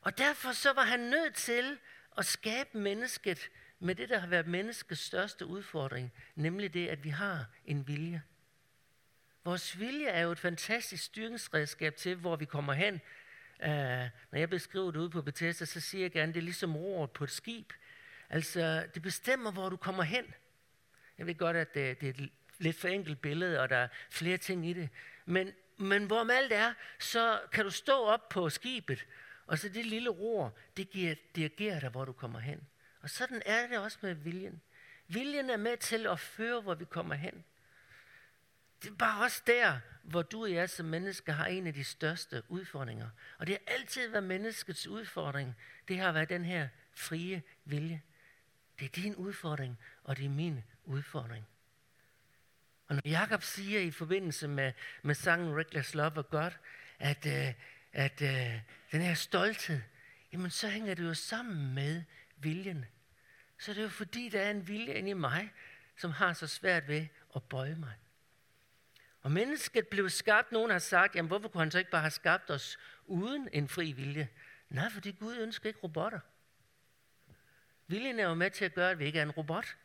Og 0.01 0.19
derfor 0.19 0.53
så 0.53 0.73
var 0.73 0.85
han 0.85 1.01
nødt 1.01 1.35
til 1.35 1.79
at 2.17 2.27
skabe 2.27 2.79
mennesket 2.79 3.51
med 3.81 3.95
det, 3.95 4.09
der 4.09 4.19
har 4.19 4.27
været 4.27 4.47
menneskets 4.47 5.01
største 5.01 5.47
udfordring, 5.47 6.13
nemlig 6.35 6.75
det, 6.75 6.89
at 6.89 7.05
vi 7.05 7.09
har 7.09 7.47
en 7.65 7.89
vilje. 7.89 8.23
Vores 9.45 9.79
vilje 9.79 10.07
er 10.07 10.23
jo 10.23 10.33
et 10.33 10.39
fantastisk 10.39 11.05
styringsredskab 11.05 11.97
til, 11.97 12.17
hvor 12.17 12.37
vi 12.37 12.45
kommer 12.45 12.73
hen. 12.73 12.95
Uh, 13.63 13.69
når 14.31 14.39
jeg 14.39 14.51
beskriver 14.51 14.91
det 14.91 14.99
ude 14.99 15.11
på 15.11 15.23
Bethesda, 15.23 15.65
så 15.65 15.81
siger 15.81 16.05
jeg 16.05 16.11
gerne, 16.11 16.33
det 16.33 16.39
er 16.39 16.45
ligesom 16.45 16.77
roret 16.77 17.11
på 17.11 17.25
et 17.25 17.31
skib. 17.31 17.73
Altså, 18.31 18.87
det 18.95 19.03
bestemmer, 19.03 19.53
hvor 19.53 19.69
du 19.69 19.77
kommer 19.77 20.03
hen. 20.03 20.25
Jeg 21.19 21.27
ved 21.27 21.35
godt, 21.35 21.57
at 21.57 21.75
det, 21.75 22.01
det 22.01 22.07
er 22.07 22.23
et 22.23 22.31
lidt 22.59 22.77
for 22.77 22.89
enkelt 22.89 23.21
billede, 23.21 23.61
og 23.61 23.69
der 23.69 23.77
er 23.77 23.89
flere 24.11 24.37
ting 24.37 24.69
i 24.69 24.73
det. 24.73 24.89
Men, 25.27 25.53
men 25.77 26.07
hvorom 26.07 26.31
alt 26.31 26.53
er, 26.53 26.75
så 26.99 27.41
kan 27.53 27.65
du 27.65 27.71
stå 27.71 28.05
op 28.05 28.29
på 28.29 28.51
skibet, 28.51 29.07
og 29.47 29.59
så 29.59 29.69
det 29.69 29.87
lille 29.87 30.11
ror, 30.11 30.55
det 30.77 30.91
giver, 30.91 31.15
dirigerer 31.37 31.81
dig, 31.81 31.91
hvor 31.91 32.05
du 32.05 32.13
kommer 32.13 32.39
hen. 32.39 32.61
Og 33.01 33.11
sådan 33.11 33.43
er 33.47 33.67
det 33.67 33.79
også 33.79 33.99
med 34.03 34.15
viljen. 34.15 34.63
Viljen 35.09 35.51
er 35.51 35.57
med 35.57 35.77
til 35.77 36.07
at 36.07 36.21
føre, 36.21 36.61
hvor 36.61 36.75
vi 36.75 36.85
kommer 36.85 37.15
hen. 37.15 37.45
Det 38.83 38.91
er 38.91 38.95
bare 38.95 39.25
også 39.25 39.43
der, 39.47 39.81
hvor 40.03 40.23
du 40.23 40.43
og 40.43 40.53
jeg 40.53 40.71
som 40.71 40.87
menneske 40.87 41.33
har 41.33 41.47
en 41.47 41.67
af 41.67 41.75
de 41.75 41.85
største 41.85 42.43
udfordringer. 42.49 43.09
Og 43.39 43.47
det 43.47 43.55
har 43.55 43.75
altid 43.75 44.09
været 44.09 44.25
menneskets 44.25 44.87
udfordring. 44.87 45.57
Det 45.89 45.99
har 45.99 46.13
været 46.13 46.29
den 46.29 46.45
her 46.45 46.69
frie 46.93 47.43
vilje. 47.65 48.03
Det 48.79 48.85
er 48.85 48.89
din 48.89 49.15
udfordring, 49.15 49.79
og 50.05 50.17
det 50.17 50.25
er 50.25 50.29
min 50.29 50.65
udfordring. 50.85 51.47
Og 52.89 52.95
når 52.95 53.03
Jakob 53.05 53.43
siger 53.43 53.81
i 53.81 53.91
forbindelse 53.91 54.49
med, 54.49 54.73
med 55.03 55.15
sangen 55.15 55.57
Reckless 55.59 55.95
Love 55.95 56.13
og 56.17 56.31
God, 56.31 56.51
at, 56.99 57.27
uh, 57.27 57.55
at 57.93 58.23
øh, 58.23 58.61
den 58.93 59.01
her 59.01 59.15
stolthed, 59.15 59.81
jamen 60.33 60.51
så 60.51 60.69
hænger 60.69 60.95
det 60.95 61.05
jo 61.05 61.15
sammen 61.15 61.75
med 61.75 62.03
viljen. 62.41 62.85
Så 63.59 63.73
det 63.73 63.79
er 63.79 63.83
jo 63.83 63.89
fordi, 63.89 64.29
der 64.29 64.41
er 64.41 64.51
en 64.51 64.69
vilje 64.69 64.95
inde 64.95 65.11
i 65.11 65.15
mig, 65.15 65.53
som 65.97 66.11
har 66.11 66.33
så 66.33 66.47
svært 66.47 66.89
ved 66.89 67.07
at 67.37 67.43
bøje 67.43 67.75
mig. 67.75 67.95
Og 69.21 69.33
mennesket 69.33 69.89
blev 69.89 70.11
skabt, 70.11 70.53
nogen 70.53 70.71
har 70.71 70.79
sagt, 70.79 71.17
jamen 71.17 71.29
hvorfor 71.29 71.49
kunne 71.49 71.61
han 71.61 71.71
så 71.71 71.79
ikke 71.79 71.91
bare 71.91 72.01
have 72.01 72.11
skabt 72.11 72.51
os 72.51 72.79
uden 73.07 73.49
en 73.53 73.69
fri 73.69 73.93
vilje? 73.93 74.29
Nej, 74.69 74.91
fordi 74.91 75.11
Gud 75.11 75.37
ønsker 75.37 75.69
ikke 75.69 75.81
robotter. 75.83 76.21
Viljen 77.87 78.19
er 78.19 78.25
jo 78.25 78.35
med 78.35 78.51
til 78.51 78.65
at 78.65 78.75
gøre, 78.75 78.91
at 78.91 78.99
vi 78.99 79.05
ikke 79.05 79.19
er 79.19 79.23
en 79.23 79.31
robot. 79.31 79.77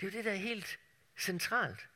Det 0.00 0.06
er 0.06 0.10
jo 0.10 0.16
det, 0.16 0.24
der 0.24 0.30
er 0.30 0.36
helt 0.36 0.78
centralt. 1.18 1.88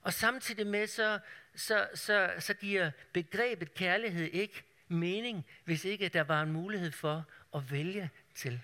Og 0.00 0.12
samtidig 0.12 0.66
med, 0.66 0.86
så, 0.86 1.18
så, 1.54 1.88
så, 1.94 2.34
så 2.38 2.54
giver 2.54 2.90
begrebet 3.12 3.74
kærlighed 3.74 4.26
ikke 4.26 4.64
mening, 4.88 5.46
hvis 5.64 5.84
ikke 5.84 6.08
der 6.08 6.22
var 6.22 6.42
en 6.42 6.52
mulighed 6.52 6.92
for 6.92 7.24
at 7.54 7.70
vælge 7.70 8.10
til. 8.34 8.62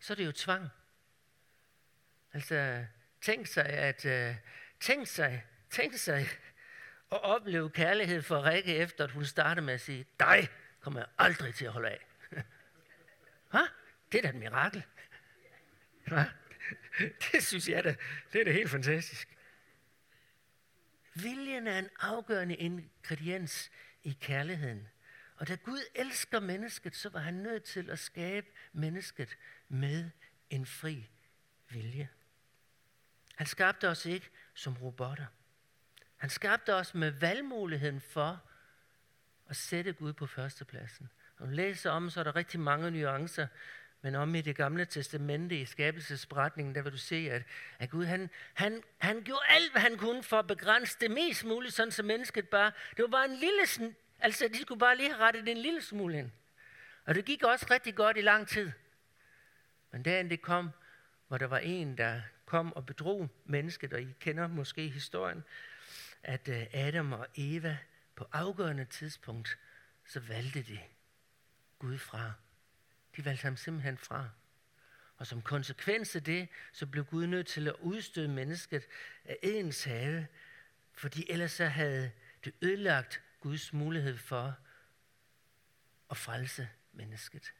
Så 0.00 0.12
er 0.12 0.14
det 0.14 0.26
jo 0.26 0.32
tvang. 0.32 0.68
Altså, 2.32 2.86
tænk 3.20 3.46
sig, 3.46 3.66
at, 3.66 4.04
øh, 4.04 4.36
tænk 4.80 5.06
sig, 5.06 5.44
tænk 5.70 5.94
sig 5.96 6.26
at 7.12 7.22
opleve 7.22 7.70
kærlighed 7.70 8.22
for 8.22 8.44
Rikke, 8.44 8.76
efter 8.76 9.04
at 9.04 9.10
hun 9.10 9.24
startede 9.24 9.66
med 9.66 9.74
at 9.74 9.80
sige, 9.80 10.06
dig 10.20 10.48
kommer 10.80 11.00
jeg 11.00 11.08
aldrig 11.18 11.54
til 11.54 11.64
at 11.64 11.72
holde 11.72 11.88
af. 11.88 12.06
Hå? 13.52 13.58
Det 14.12 14.18
er 14.18 14.22
da 14.22 14.28
et 14.28 14.34
mirakel. 14.34 14.82
Hva? 16.06 16.24
Det 17.32 17.42
synes 17.42 17.68
jeg 17.68 17.84
da, 17.84 17.96
det 18.32 18.40
er 18.40 18.44
da 18.44 18.52
helt 18.52 18.70
fantastisk. 18.70 19.28
Viljen 21.14 21.66
er 21.66 21.78
en 21.78 21.88
afgørende 22.00 22.54
ingrediens 22.54 23.70
i 24.02 24.18
kærligheden. 24.20 24.88
Og 25.36 25.48
da 25.48 25.54
Gud 25.54 25.80
elsker 25.94 26.40
mennesket, 26.40 26.96
så 26.96 27.08
var 27.08 27.20
han 27.20 27.34
nødt 27.34 27.64
til 27.64 27.90
at 27.90 27.98
skabe 27.98 28.46
mennesket 28.72 29.36
med 29.68 30.10
en 30.50 30.66
fri 30.66 31.08
vilje. 31.68 32.08
Han 33.34 33.46
skabte 33.46 33.88
os 33.88 34.06
ikke 34.06 34.30
som 34.54 34.76
robotter. 34.76 35.26
Han 36.16 36.30
skabte 36.30 36.74
os 36.74 36.94
med 36.94 37.10
valgmuligheden 37.10 38.00
for 38.00 38.42
at 39.48 39.56
sætte 39.56 39.92
Gud 39.92 40.12
på 40.12 40.26
førstepladsen. 40.26 41.10
Når 41.38 41.46
man 41.46 41.54
læser 41.54 41.90
om, 41.90 42.10
så 42.10 42.20
er 42.20 42.24
der 42.24 42.36
rigtig 42.36 42.60
mange 42.60 42.90
nuancer, 42.90 43.46
men 44.00 44.14
om 44.14 44.34
i 44.34 44.40
det 44.40 44.56
gamle 44.56 44.84
testamente, 44.84 45.60
i 45.60 45.64
skabelsesberetningen, 45.64 46.74
der 46.74 46.82
vil 46.82 46.92
du 46.92 46.98
se, 46.98 47.28
at, 47.30 47.42
at 47.78 47.90
Gud, 47.90 48.04
han, 48.04 48.30
han, 48.54 48.82
han 48.98 49.22
gjorde 49.22 49.42
alt, 49.48 49.72
hvad 49.72 49.82
han 49.82 49.98
kunne 49.98 50.22
for 50.22 50.38
at 50.38 50.46
begrænse 50.46 50.96
det 51.00 51.10
mest 51.10 51.44
muligt, 51.44 51.74
sådan 51.74 51.92
som 51.92 52.06
mennesket 52.06 52.48
bare, 52.48 52.72
det 52.96 53.02
var 53.02 53.08
bare 53.08 53.24
en 53.24 53.36
lille, 53.36 53.94
altså 54.18 54.48
de 54.48 54.62
skulle 54.62 54.78
bare 54.78 54.96
lige 54.96 55.10
have 55.12 55.22
rettet 55.22 55.48
en 55.48 55.56
lille 55.56 55.82
smule 55.82 56.18
ind. 56.18 56.30
Og 57.04 57.14
det 57.14 57.24
gik 57.24 57.42
også 57.42 57.66
rigtig 57.70 57.94
godt 57.94 58.16
i 58.16 58.20
lang 58.20 58.48
tid. 58.48 58.72
Men 59.90 60.02
dagen 60.02 60.30
det 60.30 60.42
kom, 60.42 60.70
hvor 61.28 61.38
der 61.38 61.46
var 61.46 61.58
en, 61.58 61.98
der 61.98 62.20
kom 62.44 62.72
og 62.72 62.86
bedrog 62.86 63.30
mennesket, 63.44 63.92
og 63.92 64.02
I 64.02 64.14
kender 64.20 64.48
måske 64.48 64.88
historien, 64.88 65.44
at 66.22 66.48
øh, 66.48 66.66
Adam 66.72 67.12
og 67.12 67.26
Eva 67.34 67.78
på 68.16 68.26
afgørende 68.32 68.84
tidspunkt, 68.84 69.58
så 70.06 70.20
valgte 70.20 70.62
de 70.62 70.78
Gud 71.78 71.98
fra. 71.98 72.32
De 73.16 73.24
valgte 73.24 73.42
ham 73.42 73.56
simpelthen 73.56 73.98
fra. 73.98 74.28
Og 75.16 75.26
som 75.26 75.42
konsekvens 75.42 76.16
af 76.16 76.22
det, 76.22 76.48
så 76.72 76.86
blev 76.86 77.04
Gud 77.04 77.26
nødt 77.26 77.46
til 77.46 77.68
at 77.68 77.74
udstøde 77.80 78.28
mennesket 78.28 78.86
af 79.24 79.38
ens 79.42 79.84
have, 79.84 80.26
fordi 80.92 81.30
ellers 81.30 81.52
så 81.52 81.66
havde 81.66 82.10
det 82.44 82.54
ødelagt 82.62 83.22
Guds 83.44 83.72
mulighed 83.72 84.18
for 84.18 84.56
at 86.10 86.16
frelse 86.16 86.68
mennesket. 86.92 87.52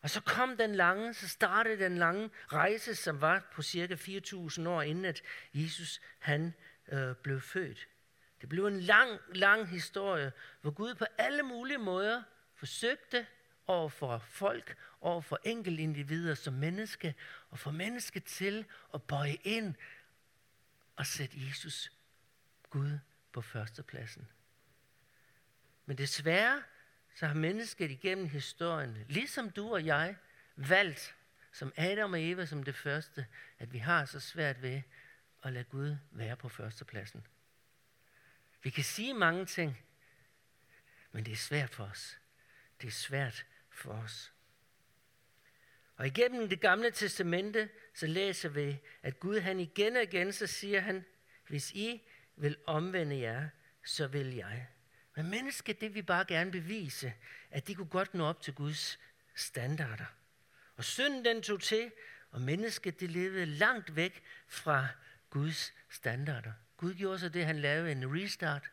Og 0.00 0.10
så 0.10 0.20
kom 0.20 0.56
den 0.56 0.74
lange, 0.74 1.14
så 1.14 1.28
startede 1.28 1.84
den 1.84 1.98
lange 1.98 2.30
rejse, 2.52 2.94
som 2.94 3.20
var 3.20 3.48
på 3.52 3.62
cirka 3.62 3.94
4.000 3.94 4.68
år 4.68 4.82
inden 4.82 5.04
at 5.04 5.22
Jesus 5.54 6.00
han 6.18 6.54
øh, 6.88 7.16
blev 7.16 7.40
født. 7.40 7.88
Det 8.40 8.48
blev 8.48 8.66
en 8.66 8.80
lang, 8.80 9.20
lang 9.34 9.68
historie, 9.68 10.32
hvor 10.60 10.70
Gud 10.70 10.94
på 10.94 11.04
alle 11.18 11.42
mulige 11.42 11.78
måder 11.78 12.22
forsøgte 12.54 13.26
over 13.66 13.88
for 13.88 14.18
folk, 14.18 14.76
over 15.00 15.20
for 15.20 15.40
enkeltindivider 15.44 16.34
som 16.34 16.54
menneske, 16.54 17.14
og 17.50 17.58
få 17.58 17.70
mennesket 17.70 18.24
til 18.24 18.64
at 18.94 19.02
bøje 19.02 19.36
ind 19.44 19.74
og 20.96 21.06
sætte 21.06 21.36
Jesus, 21.48 21.92
Gud, 22.70 22.98
på 23.32 23.40
førstepladsen. 23.42 24.28
Men 25.86 25.98
desværre 25.98 26.62
så 27.14 27.26
har 27.26 27.34
mennesket 27.34 27.90
igennem 27.90 28.28
historien, 28.28 29.04
ligesom 29.08 29.50
du 29.50 29.72
og 29.72 29.86
jeg, 29.86 30.16
valgt, 30.56 31.14
som 31.52 31.72
Adam 31.76 32.12
og 32.12 32.22
Eva 32.22 32.46
som 32.46 32.62
det 32.62 32.74
første, 32.74 33.26
at 33.58 33.72
vi 33.72 33.78
har 33.78 34.04
så 34.04 34.20
svært 34.20 34.62
ved 34.62 34.82
at 35.42 35.52
lade 35.52 35.64
Gud 35.64 35.96
være 36.10 36.36
på 36.36 36.48
førstepladsen. 36.48 37.26
Vi 38.62 38.70
kan 38.70 38.84
sige 38.84 39.14
mange 39.14 39.46
ting, 39.46 39.78
men 41.12 41.24
det 41.26 41.32
er 41.32 41.36
svært 41.36 41.74
for 41.74 41.84
os. 41.84 42.18
Det 42.80 42.86
er 42.86 42.92
svært 42.92 43.46
for 43.70 43.92
os. 43.92 44.32
Og 45.96 46.06
igennem 46.06 46.48
det 46.48 46.60
gamle 46.60 46.90
testamente, 46.90 47.68
så 47.94 48.06
læser 48.06 48.48
vi, 48.48 48.78
at 49.02 49.20
Gud 49.20 49.40
han 49.40 49.60
igen 49.60 49.96
og 49.96 50.02
igen, 50.02 50.32
så 50.32 50.46
siger 50.46 50.80
han, 50.80 51.04
hvis 51.46 51.72
I 51.72 52.02
vil 52.36 52.56
omvende 52.66 53.18
jer, 53.20 53.48
så 53.84 54.06
vil 54.06 54.34
jeg. 54.34 54.66
Men 55.16 55.30
mennesket, 55.30 55.80
det 55.80 55.94
vil 55.94 56.02
bare 56.02 56.24
gerne 56.24 56.50
bevise, 56.50 57.12
at 57.50 57.66
de 57.66 57.74
kunne 57.74 57.88
godt 57.88 58.14
nå 58.14 58.24
op 58.24 58.42
til 58.42 58.54
Guds 58.54 58.98
standarder. 59.34 60.04
Og 60.76 60.84
synden 60.84 61.24
den 61.24 61.42
tog 61.42 61.60
til, 61.62 61.90
og 62.30 62.40
mennesket 62.40 63.00
det 63.00 63.10
levede 63.10 63.46
langt 63.46 63.96
væk 63.96 64.22
fra 64.48 64.86
Guds 65.30 65.72
standarder. 65.90 66.52
Gud 66.76 66.94
gjorde 66.94 67.18
så 67.18 67.28
det, 67.28 67.46
han 67.46 67.58
lavede 67.58 67.92
en 67.92 68.14
restart. 68.14 68.70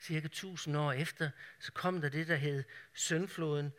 Cirka 0.00 0.26
1000 0.26 0.76
år 0.76 0.92
efter, 0.92 1.30
så 1.58 1.72
kom 1.72 2.00
der 2.00 2.08
det, 2.08 2.28
der 2.28 2.36
hed 2.36 2.64
syndfloden, 2.92 3.72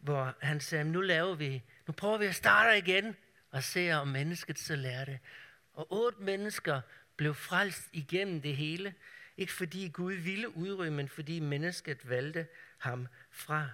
hvor 0.00 0.34
han 0.40 0.60
sagde, 0.60 0.84
nu 0.84 1.00
laver 1.00 1.34
vi, 1.34 1.62
nu 1.86 1.92
prøver 1.92 2.18
vi 2.18 2.26
at 2.26 2.34
starte 2.34 2.78
igen, 2.78 3.16
og 3.50 3.62
se 3.62 3.92
om 3.92 4.08
mennesket 4.08 4.58
så 4.58 4.76
lærer 4.76 5.04
det. 5.04 5.18
Og 5.72 5.92
otte 5.92 6.22
mennesker 6.22 6.80
blev 7.16 7.34
frelst 7.34 7.88
igennem 7.92 8.42
det 8.42 8.56
hele. 8.56 8.94
Ikke 9.36 9.52
fordi 9.52 9.88
Gud 9.88 10.12
ville 10.12 10.56
udrydde, 10.56 10.90
men 10.90 11.08
fordi 11.08 11.40
mennesket 11.40 12.10
valgte 12.10 12.46
ham 12.78 13.08
fra. 13.30 13.68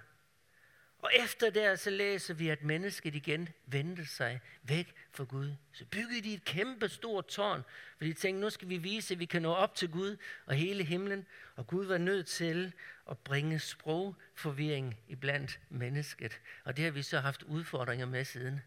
Og 0.99 1.11
efter 1.23 1.49
det, 1.49 1.79
så 1.79 1.89
læser 1.89 2.33
vi, 2.33 2.49
at 2.49 2.63
mennesket 2.63 3.15
igen 3.15 3.49
vendte 3.65 4.05
sig 4.05 4.41
væk 4.63 4.95
fra 5.11 5.23
Gud. 5.23 5.53
Så 5.73 5.85
byggede 5.85 6.21
de 6.21 6.33
et 6.33 6.45
kæmpe 6.45 6.89
stort 6.89 7.27
tårn, 7.27 7.63
for 7.97 8.05
de 8.05 8.13
tænkte, 8.13 8.41
nu 8.41 8.49
skal 8.49 8.69
vi 8.69 8.77
vise, 8.77 9.13
at 9.13 9.19
vi 9.19 9.25
kan 9.25 9.41
nå 9.41 9.53
op 9.53 9.75
til 9.75 9.91
Gud 9.91 10.17
og 10.45 10.55
hele 10.55 10.83
himlen. 10.83 11.25
Og 11.55 11.67
Gud 11.67 11.85
var 11.85 11.97
nødt 11.97 12.27
til 12.27 12.73
at 13.09 13.17
bringe 13.17 13.59
sprogforvirring 13.59 14.99
iblandt 15.07 15.59
mennesket. 15.69 16.39
Og 16.63 16.77
det 16.77 16.85
har 16.85 16.91
vi 16.91 17.01
så 17.01 17.19
haft 17.19 17.43
udfordringer 17.43 18.05
med 18.05 18.25
siden. 18.25 18.61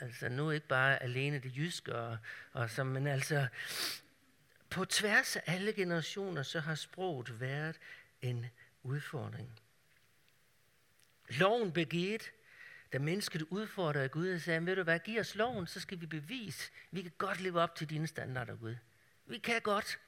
Altså 0.00 0.28
nu 0.28 0.50
ikke 0.50 0.68
bare 0.68 1.02
alene 1.02 1.38
det 1.38 1.56
jyske, 1.56 1.94
og, 1.94 2.18
og 2.52 2.70
så, 2.70 2.84
men 2.84 3.06
altså 3.06 3.46
på 4.70 4.84
tværs 4.84 5.36
af 5.36 5.42
alle 5.46 5.72
generationer, 5.72 6.42
så 6.42 6.60
har 6.60 6.74
sproget 6.74 7.40
været 7.40 7.78
en 8.22 8.46
udfordring. 8.82 9.60
Loven 11.28 11.72
begivet, 11.72 12.32
da 12.92 12.98
mennesket 12.98 13.42
udfordrede 13.42 14.08
Gud 14.08 14.28
og 14.28 14.40
sagde, 14.40 14.66
ved 14.66 14.76
du 14.76 14.82
hvad, 14.82 14.98
giv 14.98 15.20
os 15.20 15.34
loven, 15.34 15.66
så 15.66 15.80
skal 15.80 16.00
vi 16.00 16.06
bevise, 16.06 16.70
vi 16.90 17.02
kan 17.02 17.12
godt 17.18 17.40
leve 17.40 17.60
op 17.60 17.74
til 17.74 17.90
dine 17.90 18.06
standarder, 18.06 18.56
Gud. 18.56 18.76
Vi 19.26 19.38
kan 19.38 19.60
godt. 19.60 19.98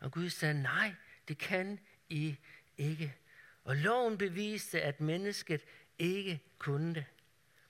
Og 0.00 0.12
Gud 0.12 0.30
sagde, 0.30 0.62
nej, 0.62 0.94
det 1.28 1.38
kan 1.38 1.80
I 2.08 2.36
ikke. 2.78 3.16
Og 3.64 3.76
loven 3.76 4.18
beviste, 4.18 4.82
at 4.82 5.00
mennesket 5.00 5.64
ikke 5.98 6.40
kunne 6.58 6.94
det. 6.94 7.04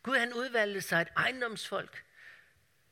Gud 0.03 0.17
han 0.17 0.35
udvalgte 0.35 0.81
sig 0.81 1.03
et 1.03 1.09
ejendomsfolk, 1.17 2.05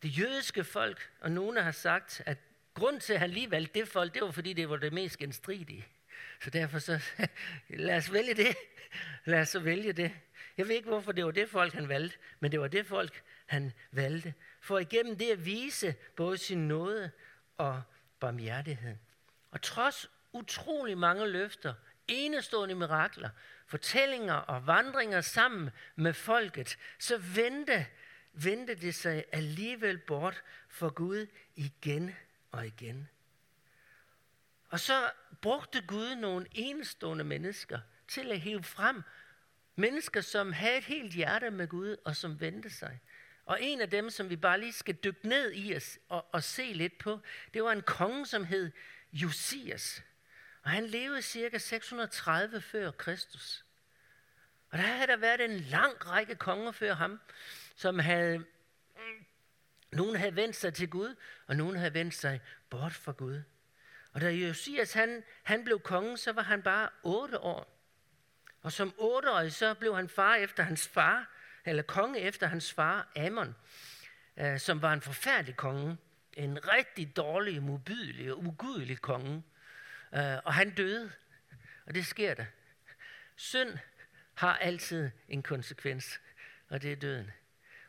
det 0.02 0.18
jødiske 0.18 0.64
folk, 0.64 1.10
og 1.20 1.32
nogle 1.32 1.62
har 1.62 1.72
sagt, 1.72 2.22
at 2.26 2.38
grund 2.78 3.00
til, 3.00 3.12
at 3.12 3.20
han 3.20 3.30
lige 3.30 3.50
valgte 3.50 3.80
det 3.80 3.88
folk, 3.88 4.14
det 4.14 4.23
var 4.23 4.30
fordi, 4.30 4.52
det 4.52 4.70
var 4.70 4.76
det 4.76 4.92
mest 4.92 5.18
genstridige. 5.18 5.87
Så 6.42 6.50
derfor 6.50 6.78
så, 6.78 7.00
lad 7.68 7.97
os 7.97 8.12
vælge 8.12 8.35
det. 8.35 8.56
Lad 9.25 9.40
os 9.40 9.49
så 9.49 9.61
vælge 9.61 9.92
det. 9.92 10.12
Jeg 10.56 10.68
ved 10.68 10.75
ikke, 10.76 10.88
hvorfor 10.88 11.12
det 11.12 11.25
var 11.25 11.30
det 11.30 11.49
folk, 11.49 11.75
han 11.75 11.88
valgte, 11.88 12.18
men 12.40 12.52
det 12.52 12.61
var 12.61 12.68
det 12.68 12.87
folk, 12.87 13.23
han 13.47 13.73
valgte. 13.92 14.35
For 14.61 14.78
igennem 14.78 15.16
det 15.16 15.30
at 15.30 15.44
vise 15.44 15.94
både 16.16 16.38
sin 16.38 16.68
nåde 16.68 17.11
og 17.56 17.82
barmhjertighed. 18.20 18.97
Og 19.50 19.62
trods 19.62 20.11
utrolig 20.32 20.99
mange 20.99 21.28
løfter 21.28 21.75
enestående 22.08 22.75
mirakler, 22.75 23.28
fortællinger 23.66 24.35
og 24.35 24.66
vandringer 24.66 25.20
sammen 25.20 25.70
med 25.97 26.12
folket, 26.12 26.78
så 26.99 27.18
vendte, 27.18 27.87
vendte 28.32 28.75
det 28.75 28.94
sig 28.94 29.25
alligevel 29.32 29.99
bort 29.99 30.42
for 30.68 30.90
Gud 30.90 31.26
igen 31.56 32.14
og 32.50 32.67
igen. 32.67 33.09
Og 34.69 34.81
så 34.81 35.11
brugte 35.43 35.83
Gud 35.83 36.14
nogle 36.14 36.47
enestående 36.52 37.25
mennesker 37.25 37.78
til 38.09 38.33
at 38.33 38.40
hive 38.40 38.62
frem. 38.62 39.02
Mennesker, 39.76 40.21
som 40.21 40.52
havde 40.52 40.78
et 40.78 40.85
helt 40.85 41.14
hjerte 41.14 41.50
med 41.50 41.69
Gud, 41.69 41.97
og 42.05 42.17
som 42.17 42.40
vendte 42.40 42.71
sig. 42.71 43.00
Og 43.45 43.62
en 43.62 43.81
af 43.81 43.90
dem, 43.90 44.11
som 44.11 44.31
vi 44.31 44.37
bare 44.37 44.61
lige 44.61 44.73
skal 44.73 44.95
dykke 44.95 45.28
ned 45.28 45.52
i 45.52 45.76
os 45.76 45.99
og, 46.09 46.26
og 46.33 46.43
se 46.43 46.73
lidt 46.73 46.99
på, 46.99 47.21
det 47.55 47.62
var 47.62 47.73
en 47.73 47.83
konge, 47.83 48.26
som 48.26 48.45
hed 48.45 48.71
Josias. 49.12 50.02
Og 50.62 50.71
han 50.71 50.87
levede 50.87 51.23
cirka 51.23 51.59
630 51.59 52.61
før 52.61 52.90
Kristus. 52.90 53.64
Og 54.71 54.78
der 54.78 54.85
havde 54.85 55.07
der 55.07 55.17
været 55.17 55.40
en 55.40 55.61
lang 55.61 56.07
række 56.07 56.35
konger 56.35 56.73
før 56.73 56.95
ham, 56.95 57.21
som 57.76 57.99
havde, 57.99 58.45
nogen 59.92 60.16
havde 60.16 60.37
vendt 60.37 60.57
sig 60.57 60.75
til 60.75 60.90
Gud, 60.90 61.14
og 61.47 61.57
nogen 61.57 61.76
havde 61.76 61.95
vendt 61.95 62.14
sig 62.14 62.40
bort 62.71 62.92
fra 62.92 63.12
Gud. 63.12 63.42
Og 64.12 64.21
da 64.21 64.30
Josias 64.30 64.92
han, 64.92 65.25
han 65.42 65.64
blev 65.64 65.80
konge, 65.80 66.16
så 66.16 66.33
var 66.33 66.42
han 66.42 66.62
bare 66.62 66.88
otte 67.02 67.40
år. 67.40 67.78
Og 68.62 68.73
som 68.73 68.95
otteårig, 68.99 69.52
så 69.52 69.75
blev 69.75 69.97
han 69.97 70.09
far 70.09 70.35
efter 70.35 70.62
hans 70.62 70.88
far, 70.88 71.30
eller 71.64 71.83
konge 71.83 72.21
efter 72.21 72.47
hans 72.47 72.73
far, 72.73 73.12
Amon, 73.16 73.57
øh, 74.37 74.59
som 74.59 74.83
var 74.83 74.92
en 74.92 75.00
forfærdelig 75.00 75.57
konge. 75.57 75.97
En 76.33 76.68
rigtig 76.68 77.16
dårlig, 77.16 77.62
modbydelig 77.62 78.33
og 78.33 78.38
ugudelig 78.38 79.00
konge. 79.00 79.42
Øh, 80.14 80.37
og 80.45 80.54
han 80.54 80.71
døde. 80.71 81.12
Og 81.87 81.95
det 81.95 82.07
sker 82.07 82.35
der. 82.35 82.45
Synd 83.37 83.78
har 84.35 84.57
altid 84.57 85.11
en 85.28 85.42
konsekvens, 85.42 86.21
og 86.68 86.83
det 86.83 86.92
er 86.92 86.97
døden. 86.97 87.30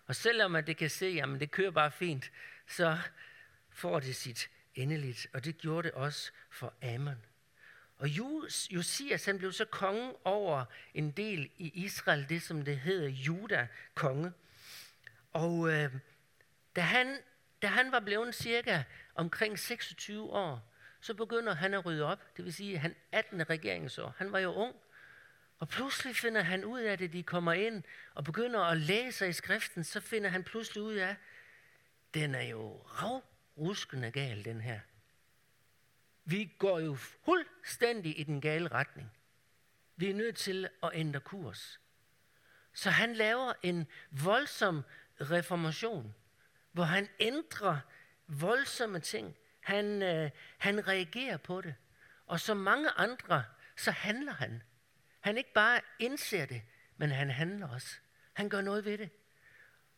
Og 0.10 0.16
selvom 0.16 0.52
man 0.52 0.68
det 0.68 0.78
kan 0.78 0.90
se, 0.90 1.22
at 1.24 1.40
det 1.40 1.52
kører 1.52 1.72
bare 1.72 1.92
fint, 1.92 2.32
så 2.68 2.98
får 3.70 4.00
det 4.00 4.16
sit 4.16 4.50
endeligt. 4.76 5.28
Og 5.34 5.46
det 5.46 5.58
gjorde 5.58 5.88
det 5.88 5.92
også 5.92 6.32
for 6.50 6.74
Amon. 6.82 7.26
Og 7.98 8.08
Josias 8.70 9.26
han 9.26 9.38
blev 9.38 9.52
så 9.52 9.66
konge 9.66 10.14
over 10.24 10.66
en 10.94 11.12
del 11.12 11.50
i 11.58 11.72
Israel, 11.74 12.30
det 12.30 12.42
som 12.42 12.62
det 12.62 12.80
hedder 12.80 13.08
Juda 13.08 13.68
konge. 13.94 14.32
Og 15.34 15.72
øh, 15.72 15.94
da, 16.76 16.82
han, 16.82 17.18
da 17.62 17.68
han 17.68 17.92
var 17.92 18.00
blevet 18.00 18.36
cirka 18.36 18.84
omkring 19.16 19.60
26 19.60 20.30
år, 20.30 20.74
så 21.02 21.14
begynder 21.14 21.54
han 21.54 21.74
at 21.74 21.86
rydde 21.86 22.04
op. 22.04 22.38
Det 22.38 22.46
vil 22.46 22.54
sige, 22.54 22.74
at 22.74 22.80
han 22.80 22.96
18. 23.12 23.50
regeringsår. 23.50 24.14
Han 24.18 24.32
var 24.32 24.40
jo 24.40 24.54
ung. 24.54 24.76
Og 25.60 25.70
pludselig 25.70 26.16
finder 26.16 26.42
han 26.42 26.66
ud 26.66 26.80
af 26.80 26.98
det, 26.98 27.14
de 27.14 27.24
kommer 27.24 27.54
ind 27.54 27.84
og 28.14 28.24
begynder 28.24 28.60
at 28.60 28.78
læse 28.78 29.30
i 29.30 29.34
skriften, 29.34 29.84
så 29.84 30.00
finder 30.00 30.30
han 30.30 30.44
pludselig 30.44 30.84
ud 30.84 30.94
af, 30.94 31.16
den 32.14 32.36
er 32.36 32.42
jo 32.42 32.78
ravruskende 32.78 34.12
gal, 34.12 34.46
den 34.46 34.62
her. 34.62 34.80
Vi 36.26 36.56
går 36.60 36.80
jo 36.80 36.96
fuldstændig 36.96 38.20
i 38.20 38.24
den 38.24 38.42
gale 38.42 38.68
retning. 38.68 39.12
Vi 39.96 40.10
er 40.10 40.14
nødt 40.14 40.36
til 40.36 40.70
at 40.84 40.92
ændre 40.94 41.20
kurs. 41.20 41.80
Så 42.74 42.90
han 42.90 43.14
laver 43.14 43.54
en 43.64 43.88
voldsom 44.12 44.84
reformation, 45.22 46.16
hvor 46.72 46.84
han 46.84 47.08
ændrer 47.20 47.80
voldsomme 48.28 49.00
ting. 49.00 49.36
Han, 49.60 50.02
øh, 50.02 50.30
han 50.58 50.88
reagerer 50.88 51.38
på 51.38 51.62
det. 51.62 51.76
Og 52.26 52.40
som 52.40 52.58
mange 52.58 52.90
andre, 52.90 53.44
så 53.78 53.92
handler 53.92 54.34
han. 54.34 54.62
Han 55.30 55.38
ikke 55.38 55.54
bare 55.54 55.82
indser 56.00 56.46
det, 56.46 56.62
men 56.98 57.12
han 57.12 57.30
handler 57.30 57.68
også. 57.68 57.96
Han 58.34 58.50
gør 58.50 58.62
noget 58.62 58.86
ved 58.86 58.98
det. 58.98 59.10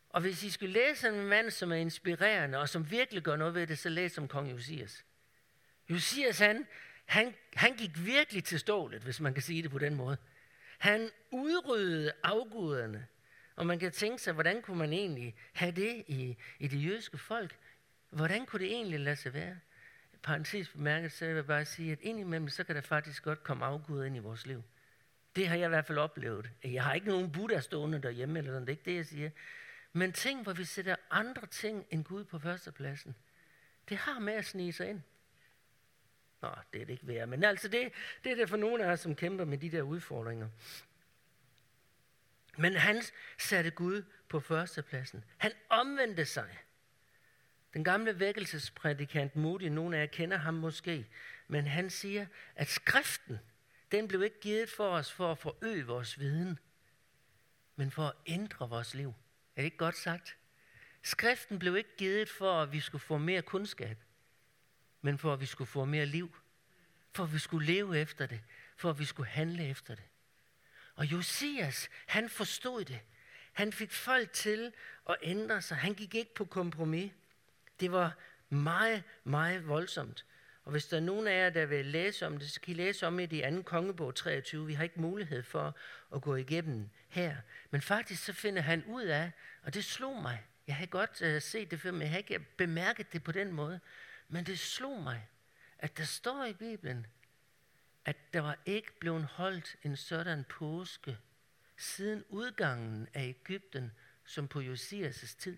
Og 0.09 0.21
hvis 0.21 0.43
I 0.43 0.50
skulle 0.50 0.73
læse 0.73 1.07
en 1.07 1.25
mand, 1.25 1.50
som 1.50 1.71
er 1.71 1.75
inspirerende, 1.75 2.57
og 2.57 2.69
som 2.69 2.91
virkelig 2.91 3.23
gør 3.23 3.35
noget 3.35 3.53
ved 3.53 3.67
det, 3.67 3.77
så 3.77 3.89
læs 3.89 4.17
om 4.17 4.27
kong 4.27 4.51
Josias. 4.51 5.05
Josias, 5.89 6.39
han, 6.39 6.67
han, 7.05 7.33
han 7.53 7.75
gik 7.75 8.05
virkelig 8.05 8.43
til 8.43 8.60
stålet, 8.60 9.01
hvis 9.01 9.19
man 9.19 9.34
kan 9.34 9.43
sige 9.43 9.63
det 9.63 9.71
på 9.71 9.79
den 9.79 9.95
måde. 9.95 10.17
Han 10.77 11.10
udryddede 11.32 12.12
afguderne. 12.23 13.08
Og 13.56 13.65
man 13.65 13.79
kan 13.79 13.91
tænke 13.91 14.21
sig, 14.21 14.34
hvordan 14.34 14.62
kunne 14.62 14.77
man 14.77 14.93
egentlig 14.93 15.36
have 15.53 15.71
det 15.71 16.03
i, 16.08 16.38
i 16.60 16.67
det 16.67 16.86
jødiske 16.86 17.17
folk? 17.17 17.58
Hvordan 18.10 18.45
kunne 18.45 18.60
det 18.60 18.71
egentlig 18.71 18.99
lade 18.99 19.15
sig 19.15 19.34
være? 19.34 19.60
Parenthes 20.23 20.69
bemærket, 20.69 21.12
så 21.12 21.25
jeg 21.25 21.36
vil 21.36 21.43
bare 21.43 21.65
sige, 21.65 21.91
at 21.91 21.99
indimellem, 22.01 22.49
så 22.49 22.63
kan 22.63 22.75
der 22.75 22.82
faktisk 22.82 23.23
godt 23.23 23.43
komme 23.43 23.65
afguder 23.65 24.03
ind 24.03 24.15
i 24.15 24.19
vores 24.19 24.45
liv. 24.45 24.63
Det 25.36 25.48
har 25.48 25.56
jeg 25.56 25.65
i 25.65 25.70
hvert 25.70 25.86
fald 25.86 25.98
oplevet. 25.98 26.52
Jeg 26.63 26.84
har 26.84 26.94
ikke 26.94 27.08
nogen 27.08 27.32
Buddha 27.32 27.60
stående 27.60 28.02
derhjemme, 28.02 28.39
eller 28.39 28.52
sådan, 28.52 28.62
det 28.62 28.70
er 28.70 28.78
ikke 28.78 28.91
det, 28.91 28.96
jeg 28.96 29.06
siger. 29.06 29.30
Men 29.94 30.13
ting, 30.13 30.44
hvor 30.44 30.54
vi 30.54 30.63
sætter 30.63 30.96
andre 31.10 31.48
ting 31.48 31.86
end 31.89 32.04
Gud 32.04 32.24
på 32.24 32.39
førstepladsen, 32.39 33.15
det 33.89 33.98
har 33.98 34.20
med 34.20 34.34
at 34.34 34.46
snige 34.46 34.74
sig 34.74 34.89
ind. 34.89 35.02
Nå, 36.41 36.50
det 36.74 36.82
er 36.82 36.86
det 36.86 36.94
ikke 36.94 37.08
værd. 37.08 37.28
Men 37.28 37.44
altså, 37.44 37.67
det, 37.67 37.94
det 38.24 38.32
er 38.32 38.36
det 38.36 38.50
for 38.50 38.58
nogle 38.58 38.86
af 38.86 38.91
os, 38.91 39.00
som 39.00 39.15
kæmper 39.15 39.46
med 39.46 39.58
de 39.58 39.72
der 39.72 39.82
udfordringer. 39.82 40.50
Men 42.58 42.74
han 42.74 43.02
satte 43.38 43.72
Gud 43.72 44.04
på 44.30 44.39
førstepladsen. 44.39 45.24
Han 45.38 45.52
omvendte 45.70 46.26
sig. 46.26 46.58
Den 47.74 47.84
gamle 47.84 48.20
vækkelsesprædikant 48.20 49.36
Moody, 49.36 49.63
nogle 49.63 49.98
af 49.98 50.02
jer 50.02 50.08
kender 50.08 50.38
ham 50.38 50.54
måske, 50.54 51.08
men 51.48 51.67
han 51.67 51.89
siger, 51.89 52.26
at 52.56 52.67
skriften, 52.67 53.39
den 53.91 54.08
blev 54.08 54.23
ikke 54.23 54.39
givet 54.39 54.69
for 54.69 54.89
os 54.89 55.12
for 55.12 55.32
at 55.32 55.38
forøge 55.38 55.86
vores 55.86 56.19
viden, 56.19 56.60
men 57.75 57.91
for 57.91 58.04
at 58.04 58.13
ændre 58.25 58.69
vores 58.69 58.93
liv. 58.93 59.13
Er 59.56 59.62
det 59.62 59.65
ikke 59.65 59.77
godt 59.77 59.97
sagt? 59.97 60.38
Skriften 61.04 61.60
blev 61.60 61.77
ikke 61.77 61.95
givet 61.97 62.30
for, 62.30 62.62
at 62.62 62.71
vi 62.71 62.80
skulle 62.80 63.01
få 63.01 63.17
mere 63.17 63.41
kundskab 63.41 63.97
men 65.01 65.17
for 65.17 65.34
at 65.34 65.41
vi 65.41 65.45
skulle 65.45 65.67
få 65.67 65.86
mere 65.86 66.06
liv. 66.06 66.36
For 67.12 67.23
at 67.23 67.34
vi 67.34 67.39
skulle 67.39 67.67
leve 67.67 67.99
efter 67.99 68.25
det. 68.25 68.41
For 68.77 68.89
at 68.89 68.99
vi 68.99 69.06
skulle 69.06 69.30
handle 69.30 69.67
efter 69.67 69.95
det. 69.95 70.04
Og 70.95 71.06
Josias, 71.06 71.89
han 72.08 72.30
forstod 72.30 72.86
det. 72.86 72.99
Han 73.54 73.73
fik 73.73 73.91
folk 73.91 74.34
til 74.34 74.73
at 75.10 75.15
ændre 75.21 75.62
sig. 75.62 75.77
Han 75.77 75.93
gik 75.93 76.15
ikke 76.15 76.34
på 76.34 76.45
kompromis. 76.45 77.12
Det 77.80 77.91
var 77.91 78.17
meget, 78.49 79.04
meget 79.23 79.67
voldsomt. 79.67 80.25
Og 80.65 80.71
hvis 80.71 80.86
der 80.86 80.97
er 80.97 81.02
nogen 81.02 81.28
af 81.28 81.43
jer, 81.43 81.50
der 81.50 81.65
vil 81.65 81.86
læse 81.86 82.26
om 82.26 82.38
det, 82.38 82.52
så 82.52 82.62
kan 82.62 82.71
I 82.71 82.78
læse 82.78 83.08
om 83.08 83.17
det 83.17 83.34
i 83.34 83.41
2. 83.56 83.62
kongebog 83.62 84.15
23. 84.15 84.65
Vi 84.65 84.74
har 84.74 84.84
ikke 84.84 85.02
mulighed 85.02 85.43
for 85.43 85.76
at 86.15 86.21
gå 86.21 86.36
igennem 86.36 86.89
her. 87.10 87.38
Men 87.69 87.82
faktisk 87.82 88.26
så 88.26 88.34
finder 88.34 88.62
han 88.62 88.84
ud 88.86 89.04
af, 89.04 89.32
og 89.63 89.74
det 89.74 89.86
slog 89.86 90.21
mig. 90.21 90.45
Jeg 90.67 90.76
har 90.76 90.86
godt 90.86 91.21
uh, 91.21 91.41
set 91.41 91.71
det 91.71 91.82
før, 91.82 91.91
men 91.91 92.02
jeg 92.02 92.10
har 92.10 92.17
ikke 92.17 92.39
bemærket 92.39 93.13
det 93.13 93.24
på 93.24 93.32
den 93.32 93.52
måde. 93.52 93.80
Men 94.28 94.45
det 94.45 94.60
slog 94.60 95.04
mig, 95.04 95.28
at 95.80 95.97
der 95.97 96.04
står 96.04 96.45
i 96.45 96.54
Bibelen, 96.54 97.08
at 98.06 98.34
der 98.34 98.41
var 98.41 98.60
ikke 98.65 99.00
blevet 99.00 99.24
holdt 99.24 99.76
en 99.84 99.97
sådan 99.97 100.43
påske 100.43 101.17
siden 101.78 102.24
udgangen 102.30 103.08
af 103.13 103.24
Ægypten, 103.24 103.91
som 104.26 104.47
på 104.47 104.62
Josias' 104.62 105.38
tid. 105.39 105.58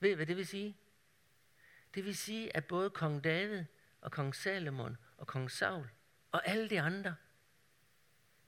Ved 0.00 0.10
I, 0.10 0.14
hvad 0.14 0.26
det 0.26 0.36
vil 0.36 0.46
sige? 0.46 0.76
Det 1.94 2.04
vil 2.04 2.16
sige, 2.16 2.56
at 2.56 2.64
både 2.64 2.90
kong 2.90 3.24
David 3.24 3.64
og 4.00 4.12
kong 4.12 4.36
Salomon 4.36 4.96
og 5.16 5.26
kong 5.26 5.50
Saul 5.50 5.88
og 6.32 6.48
alle 6.48 6.70
de 6.70 6.80
andre, 6.80 7.14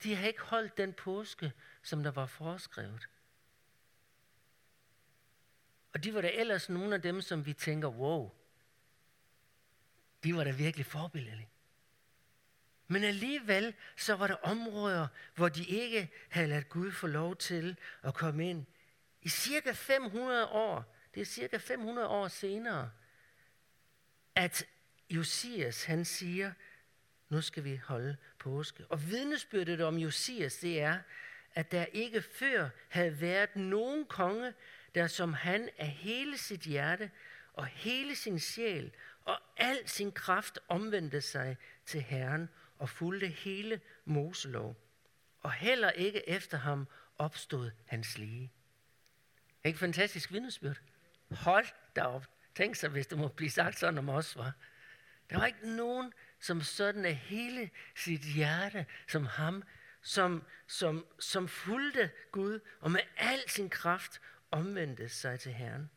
de 0.03 0.15
har 0.15 0.27
ikke 0.27 0.43
holdt 0.43 0.77
den 0.77 0.93
påske, 0.93 1.53
som 1.83 2.03
der 2.03 2.11
var 2.11 2.27
foreskrevet. 2.27 3.09
Og 5.93 6.05
de 6.05 6.15
var 6.15 6.21
da 6.21 6.31
ellers 6.35 6.69
nogle 6.69 6.95
af 6.95 7.03
dem, 7.03 7.21
som 7.21 7.47
vi 7.47 7.53
tænker, 7.53 7.89
wow, 7.89 8.31
de 10.25 10.35
var 10.35 10.45
da 10.45 10.51
virkelig 10.51 10.87
forbilledelige. 10.87 11.49
Men 12.87 13.05
alligevel 13.05 13.75
så 13.97 14.15
var 14.15 14.27
der 14.27 14.35
områder, 14.35 15.09
hvor 15.35 15.49
de 15.49 15.65
ikke 15.65 16.13
havde 16.31 16.47
ladt 16.47 16.69
Gud 16.69 16.93
få 16.93 17.07
lov 17.07 17.37
til 17.37 17.77
at 18.03 18.15
komme 18.15 18.51
ind. 18.51 18.67
I 19.23 19.29
cirka 19.29 19.73
500 19.73 20.47
år, 20.47 20.97
det 21.15 21.21
er 21.21 21.25
cirka 21.25 21.57
500 21.57 22.09
år 22.09 22.29
senere, 22.29 22.91
at 24.41 24.67
Josias 25.11 25.85
han 25.85 26.05
siger, 26.05 26.53
nu 27.29 27.41
skal 27.41 27.65
vi 27.65 27.77
holde 27.77 28.17
påske. 28.39 28.87
Og 28.87 29.11
vidnesbyrdet 29.11 29.81
om 29.81 29.97
Josias, 29.97 30.57
det 30.57 30.81
er, 30.81 30.99
at 31.55 31.73
der 31.73 31.85
ikke 31.85 32.23
før 32.23 32.69
havde 32.89 33.21
været 33.21 33.57
nogen 33.57 34.05
konge, 34.05 34.55
der 34.95 35.07
som 35.07 35.33
han 35.33 35.69
af 35.79 35.87
hele 35.87 36.39
sit 36.39 36.61
hjerte 36.61 37.11
og 37.53 37.67
hele 37.67 38.17
sin 38.17 38.39
sjæl 38.39 38.93
og 39.25 39.39
al 39.57 39.89
sin 39.89 40.13
kraft 40.13 40.59
omvendte 40.69 41.21
sig 41.21 41.57
til 41.87 42.01
Herren 42.01 42.49
og 42.79 42.89
fulgte 42.89 43.27
hele 43.27 43.81
Moselov. 44.05 44.77
Og 45.41 45.53
heller 45.53 45.91
ikke 45.91 46.29
efter 46.29 46.59
ham 46.59 46.89
opstod 47.19 47.71
hans 47.87 48.19
lige. 48.19 48.53
Ikke 49.65 49.79
fantastisk 49.79 50.33
vidnesbyrd? 50.33 50.81
Hold 51.31 51.67
da 51.97 52.03
op. 52.03 52.40
Tænk 52.61 52.77
sig, 52.77 52.91
hvis 52.91 53.07
det 53.07 53.19
må 53.19 53.29
blive 53.29 53.51
sagt 53.51 53.79
sådan 53.79 53.99
om 53.99 54.09
os, 54.09 54.37
var. 54.37 54.53
Der 55.31 55.39
var 55.39 55.47
ikke 55.47 55.77
nogen, 55.77 56.13
som 56.41 56.63
sådan 56.63 57.05
af 57.05 57.15
hele 57.15 57.71
sit 57.97 58.21
hjerte, 58.21 58.87
som 59.09 59.27
ham, 59.27 59.63
som, 60.03 60.45
som, 60.67 61.07
som 61.19 61.49
fulgte 61.49 62.11
Gud 62.33 62.61
og 62.81 62.91
med 62.91 63.01
al 63.17 63.41
sin 63.47 63.71
kraft 63.71 64.21
omvendte 64.51 65.09
sig 65.09 65.41
til 65.41 65.53
Herren. 65.53 65.91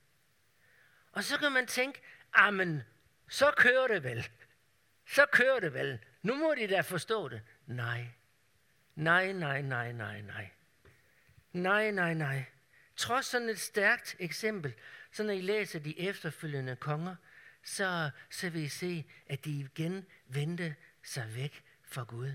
Og 1.11 1.23
så 1.23 1.37
kan 1.37 1.51
man 1.51 1.67
tænke, 1.67 2.01
amen, 2.33 2.83
så 3.29 3.51
kører 3.57 3.87
det 3.87 4.03
vel. 4.03 4.29
Så 5.05 5.25
kører 5.31 5.59
det 5.59 5.73
vel. 5.73 5.99
Nu 6.21 6.35
må 6.35 6.55
de 6.57 6.67
da 6.67 6.81
forstå 6.81 7.29
det. 7.29 7.41
Nej. 7.65 8.07
Nej, 8.95 9.31
nej, 9.31 9.61
nej, 9.61 9.91
nej, 9.91 10.21
nej. 10.21 10.49
Nej, 11.53 11.91
nej, 11.91 12.13
nej. 12.13 12.45
Trods 12.95 13.25
sådan 13.25 13.49
et 13.49 13.59
stærkt 13.59 14.15
eksempel, 14.19 14.73
så 15.13 15.23
når 15.23 15.33
I 15.33 15.41
læser 15.41 15.79
de 15.79 15.99
efterfølgende 15.99 16.75
konger, 16.75 17.15
så, 17.63 18.09
så 18.29 18.49
vil 18.49 18.61
I 18.61 18.67
se, 18.67 19.05
at 19.27 19.45
de 19.45 19.51
igen 19.51 20.05
vendte 20.27 20.75
sig 21.03 21.35
væk 21.35 21.63
fra 21.83 22.03
Gud. 22.03 22.31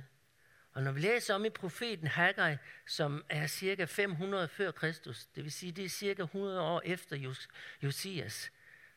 Og 0.72 0.82
når 0.82 0.92
vi 0.92 1.00
læser 1.00 1.34
om 1.34 1.44
i 1.44 1.50
profeten 1.50 2.06
Haggai, 2.06 2.56
som 2.86 3.24
er 3.28 3.46
cirka 3.46 3.84
500 3.84 4.48
før 4.48 4.70
Kristus, 4.70 5.26
det 5.26 5.44
vil 5.44 5.52
sige, 5.52 5.72
det 5.72 5.84
er 5.84 5.88
cirka 5.88 6.22
100 6.22 6.60
år 6.60 6.82
efter 6.84 7.34
Josias, 7.82 8.50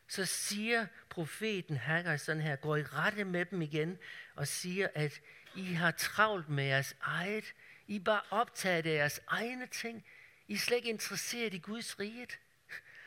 så 0.07 0.25
siger 0.25 0.85
profeten 1.09 1.77
Haggai 1.77 2.17
sådan 2.17 2.41
her, 2.41 2.55
går 2.55 2.77
i 2.77 2.83
rette 2.83 3.23
med 3.23 3.45
dem 3.45 3.61
igen 3.61 3.97
og 4.35 4.47
siger, 4.47 4.87
at 4.95 5.21
I 5.55 5.73
har 5.73 5.91
travlt 5.91 6.49
med 6.49 6.63
jeres 6.63 6.95
eget, 7.01 7.53
I 7.87 7.95
er 7.95 7.99
bare 7.99 8.21
optaget 8.29 8.85
af 8.85 8.95
jeres 8.95 9.19
egne 9.27 9.67
ting, 9.67 10.05
I 10.47 10.53
er 10.53 10.57
slet 10.57 10.77
ikke 10.77 10.89
interesseret 10.89 11.53
i 11.53 11.57
Guds 11.57 11.99
riget. 11.99 12.39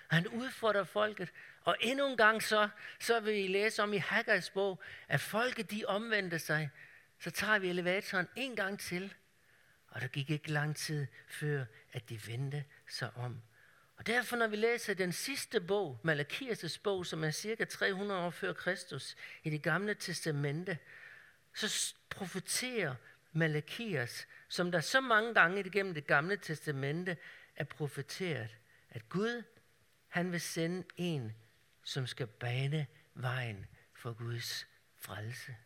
Han 0.09 0.29
udfordrer 0.29 0.85
folket, 0.85 1.33
og 1.63 1.77
endnu 1.81 2.07
en 2.07 2.17
gang 2.17 2.43
så, 2.43 2.69
så 3.01 3.21
vil 3.21 3.45
I 3.45 3.47
læse 3.47 3.83
om 3.83 3.93
i 3.93 3.97
Haggais 3.97 4.51
bog, 4.51 4.81
at 5.09 5.21
folket 5.21 5.71
de 5.71 5.85
omvendte 5.87 6.39
sig. 6.39 6.71
Så 7.21 7.31
tager 7.31 7.59
vi 7.59 7.69
elevatoren 7.69 8.29
en 8.37 8.57
gang 8.57 8.81
til, 8.81 9.15
og 9.89 10.01
der 10.01 10.09
gik 10.09 10.31
ikke 10.31 10.51
lang 10.51 10.77
tid 10.77 11.07
før, 11.29 11.65
at 11.93 12.09
de 12.09 12.27
vendte 12.27 12.65
sig 12.89 13.11
om. 13.17 13.43
Og 13.97 14.07
derfor, 14.07 14.37
når 14.37 14.47
vi 14.47 14.57
læser 14.57 14.95
den 14.95 15.13
sidste 15.13 15.61
bog, 15.61 16.01
Malakias' 16.05 16.81
bog, 16.83 17.07
som 17.07 17.25
er 17.25 17.31
cirka 17.31 17.65
300 17.65 18.21
år 18.21 18.31
før 18.31 18.53
Kristus, 18.53 19.17
i 19.43 19.51
det 19.51 19.63
gamle 19.63 19.95
testamente, 19.95 20.79
så 21.55 21.95
profeterer 22.11 22.95
Malakias, 23.33 24.27
som 24.49 24.73
der 24.73 24.81
så 24.81 25.01
mange 25.01 25.35
gange 25.35 25.61
igennem 25.61 25.95
det 25.95 26.07
gamle 26.07 26.37
testamente 26.37 27.17
er 27.57 27.65
profeteret, 27.65 28.57
at 28.91 29.09
Gud, 29.09 29.43
han 30.15 30.33
vil 30.33 30.41
sende 30.41 30.85
en, 30.97 31.33
som 31.83 32.07
skal 32.07 32.27
bane 32.27 32.87
vejen 33.15 33.67
for 33.95 34.13
Guds 34.13 34.67
frelse. 34.97 35.57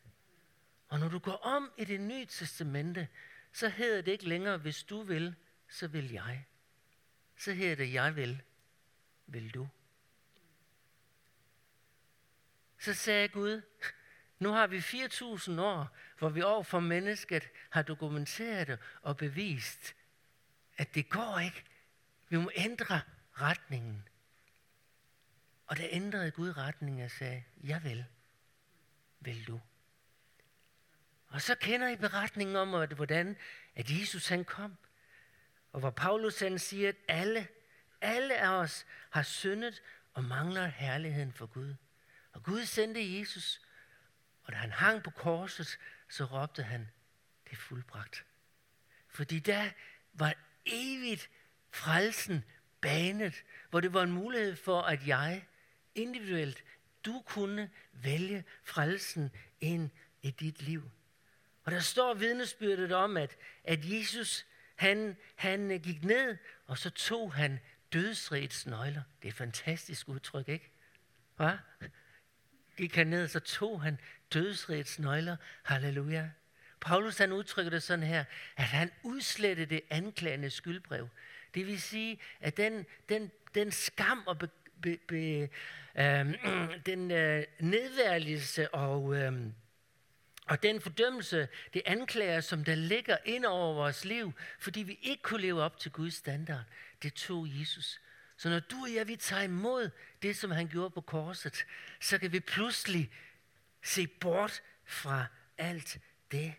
Og 0.89 1.01
når 1.01 1.09
du 1.09 1.19
går 1.19 1.33
om 1.33 1.71
i 1.79 1.85
det 1.85 2.01
nye 2.01 2.27
testamente, 2.27 3.09
så 3.53 3.69
hedder 3.69 4.03
det 4.03 4.13
ikke 4.13 4.29
længere, 4.29 4.59
hvis 4.59 4.83
du 4.83 5.03
vil, 5.03 5.35
så 5.69 5.89
vil 5.89 6.13
jeg. 6.13 6.47
Så 7.37 7.53
hedder 7.53 7.75
det, 7.75 7.93
jeg 7.93 8.17
vil, 8.17 8.43
vil 9.27 9.55
du. 9.55 9.69
Så 12.79 12.95
sagde 12.95 13.29
Gud, 13.29 13.63
nu 14.43 14.49
har 14.49 14.67
vi 14.67 14.79
4.000 14.79 15.61
år, 15.61 15.97
hvor 16.19 16.29
vi 16.29 16.43
over 16.43 16.63
for 16.63 16.81
mennesket 16.81 17.49
har 17.71 17.83
dokumenteret 17.83 18.67
det 18.69 18.79
og 19.03 19.17
bevist, 19.17 19.95
at 20.77 20.95
det 20.95 21.09
går 21.11 21.39
ikke. 21.39 21.65
Vi 22.29 22.37
må 22.37 22.51
ændre 22.55 23.01
retningen. 23.33 24.09
Og 25.69 25.77
der 25.77 25.87
ændrede 25.91 26.31
Gud 26.31 26.57
retning 26.57 27.05
og 27.05 27.11
sagde, 27.11 27.45
jeg 27.63 27.85
vil. 27.85 28.05
Vil 29.21 29.47
du? 29.47 29.61
Og 31.29 31.43
så 31.43 31.55
kender 31.55 31.89
I 31.89 31.97
beretningen 31.97 32.57
om, 32.57 32.75
at, 32.75 32.93
hvordan 32.93 33.37
at 33.75 33.91
Jesus 33.91 34.29
han 34.29 34.45
kom. 34.45 34.77
Og 35.73 35.81
hvor 35.81 35.91
Paulus 35.91 36.41
han 36.41 36.59
siger, 36.59 36.89
at 36.89 36.97
alle, 37.09 37.49
alle 38.01 38.37
af 38.37 38.49
os 38.49 38.87
har 39.11 39.23
syndet 39.23 39.83
og 40.15 40.25
mangler 40.25 40.67
herligheden 40.67 41.33
for 41.33 41.47
Gud. 41.47 41.75
Og 42.33 42.43
Gud 42.43 42.65
sendte 42.65 43.19
Jesus, 43.19 43.61
og 44.45 44.53
da 44.53 44.57
han 44.59 44.73
hang 44.73 45.03
på 45.03 45.11
korset, 45.11 45.79
så 46.09 46.25
råbte 46.25 46.63
han, 46.63 46.89
det 47.45 47.53
er 47.53 47.57
fuldbragt. 47.57 48.25
Fordi 49.09 49.39
der 49.39 49.71
var 50.13 50.35
evigt 50.67 51.31
frelsen 51.71 52.45
banet, 52.81 53.45
hvor 53.71 53.81
det 53.81 53.93
var 53.93 54.03
en 54.03 54.13
mulighed 54.13 54.57
for, 54.57 54.83
at 54.83 55.07
jeg 55.07 55.47
individuelt, 55.99 56.65
du 57.05 57.23
kunne 57.27 57.71
vælge 57.93 58.45
frelsen 58.65 59.31
ind 59.61 59.91
i 60.23 60.31
dit 60.31 60.63
liv. 60.63 60.91
Og 61.65 61.73
der 61.73 61.81
står 61.81 62.15
vidnesbyrdet 62.15 62.93
om, 62.93 63.17
at, 63.17 63.37
at 63.65 63.79
Jesus, 63.85 64.47
han, 64.77 65.17
han 65.37 65.81
gik 65.83 66.05
ned, 66.05 66.37
og 66.67 66.79
så 66.79 66.91
tog 66.91 67.33
han 67.35 67.61
dødsrigets 67.93 68.67
nøgler. 68.67 69.03
Det 69.23 69.29
er 69.29 69.33
et 69.33 69.37
fantastisk 69.37 70.09
udtryk, 70.09 70.49
ikke? 70.49 70.71
Hva? 71.37 71.59
Gik 72.77 72.95
han 72.95 73.07
ned, 73.07 73.29
så 73.29 73.41
tog 73.41 73.83
han 73.83 74.01
dødsrigets 74.33 74.99
nøgler. 74.99 75.37
Halleluja. 75.63 76.31
Paulus 76.81 77.19
han 77.19 77.33
udtrykker 77.33 77.71
det 77.71 77.83
sådan 77.83 78.05
her, 78.05 78.25
at 78.57 78.65
han 78.65 78.91
udslettede 79.03 79.67
det 79.67 79.81
anklagende 79.91 80.51
skyldbrev. 80.51 81.09
Det 81.55 81.67
vil 81.67 81.83
sige, 81.83 82.21
at 82.41 82.57
den, 82.57 82.87
den, 83.09 83.31
den 83.55 83.73
skam 83.73 84.23
og 84.27 84.39
be, 84.83 84.99
be, 85.09 85.49
øh, 85.99 86.35
den 86.91 87.11
øh, 87.11 87.45
nedværligelse 87.61 88.75
og, 88.75 89.17
øh, 89.17 89.33
og 90.47 90.63
den 90.63 90.81
fordømmelse, 90.81 91.49
det 91.75 91.83
anklager, 91.87 92.41
som 92.41 92.65
der 92.65 92.75
ligger 92.75 93.17
ind 93.25 93.45
over 93.45 93.75
vores 93.75 94.05
liv, 94.05 94.33
fordi 94.59 94.83
vi 94.83 94.99
ikke 95.03 95.23
kunne 95.23 95.41
leve 95.41 95.63
op 95.63 95.79
til 95.79 95.93
Guds 95.93 96.15
standard, 96.15 96.65
det 97.03 97.15
tog 97.15 97.47
Jesus. 97.61 98.01
Så 98.37 98.49
når 98.49 98.61
du 98.61 98.77
og 98.83 98.95
jeg, 98.95 99.09
vi 99.09 99.17
tager 99.17 99.43
imod 99.43 99.91
det, 100.23 100.37
som 100.37 100.51
han 100.51 100.69
gjorde 100.69 100.91
på 100.91 101.01
korset, 101.01 101.67
så 102.01 102.19
kan 102.19 102.33
vi 102.33 102.41
pludselig 102.41 103.11
se 103.83 104.07
bort 104.07 104.63
fra 104.85 105.27
alt 105.59 105.99
det. 106.33 106.55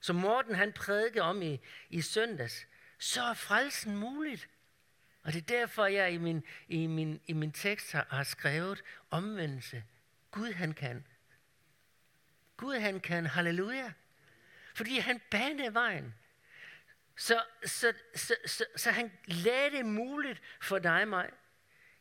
Som 0.00 0.16
Morten 0.16 0.54
han 0.54 0.72
prædikede 0.72 1.22
om 1.22 1.42
i, 1.42 1.60
i 1.90 2.00
søndags, 2.00 2.66
så 2.98 3.22
er 3.22 3.34
frelsen 3.34 3.96
muligt. 3.96 4.48
Og 5.24 5.32
det 5.32 5.38
er 5.38 5.58
derfor, 5.58 5.86
jeg 5.86 6.12
i 6.12 6.16
min, 6.16 6.44
i 6.68 6.86
min, 6.86 7.20
i 7.26 7.32
min 7.32 7.52
tekst 7.52 7.92
har, 7.92 8.06
har 8.10 8.24
skrevet 8.24 8.82
omvendelse. 9.10 9.84
Gud 10.30 10.52
han 10.52 10.72
kan. 10.72 11.06
Gud 12.56 12.74
han 12.74 13.00
kan. 13.00 13.26
Halleluja. 13.26 13.92
Fordi 14.74 14.98
han 14.98 15.20
banede 15.30 15.74
vejen. 15.74 16.14
Så, 17.16 17.42
så, 17.64 17.92
så, 18.14 18.34
så, 18.46 18.64
så 18.76 18.90
han 18.90 19.12
lagde 19.26 19.76
det 19.76 19.86
muligt 19.86 20.42
for 20.60 20.78
dig 20.78 21.02
og 21.02 21.08
mig. 21.08 21.30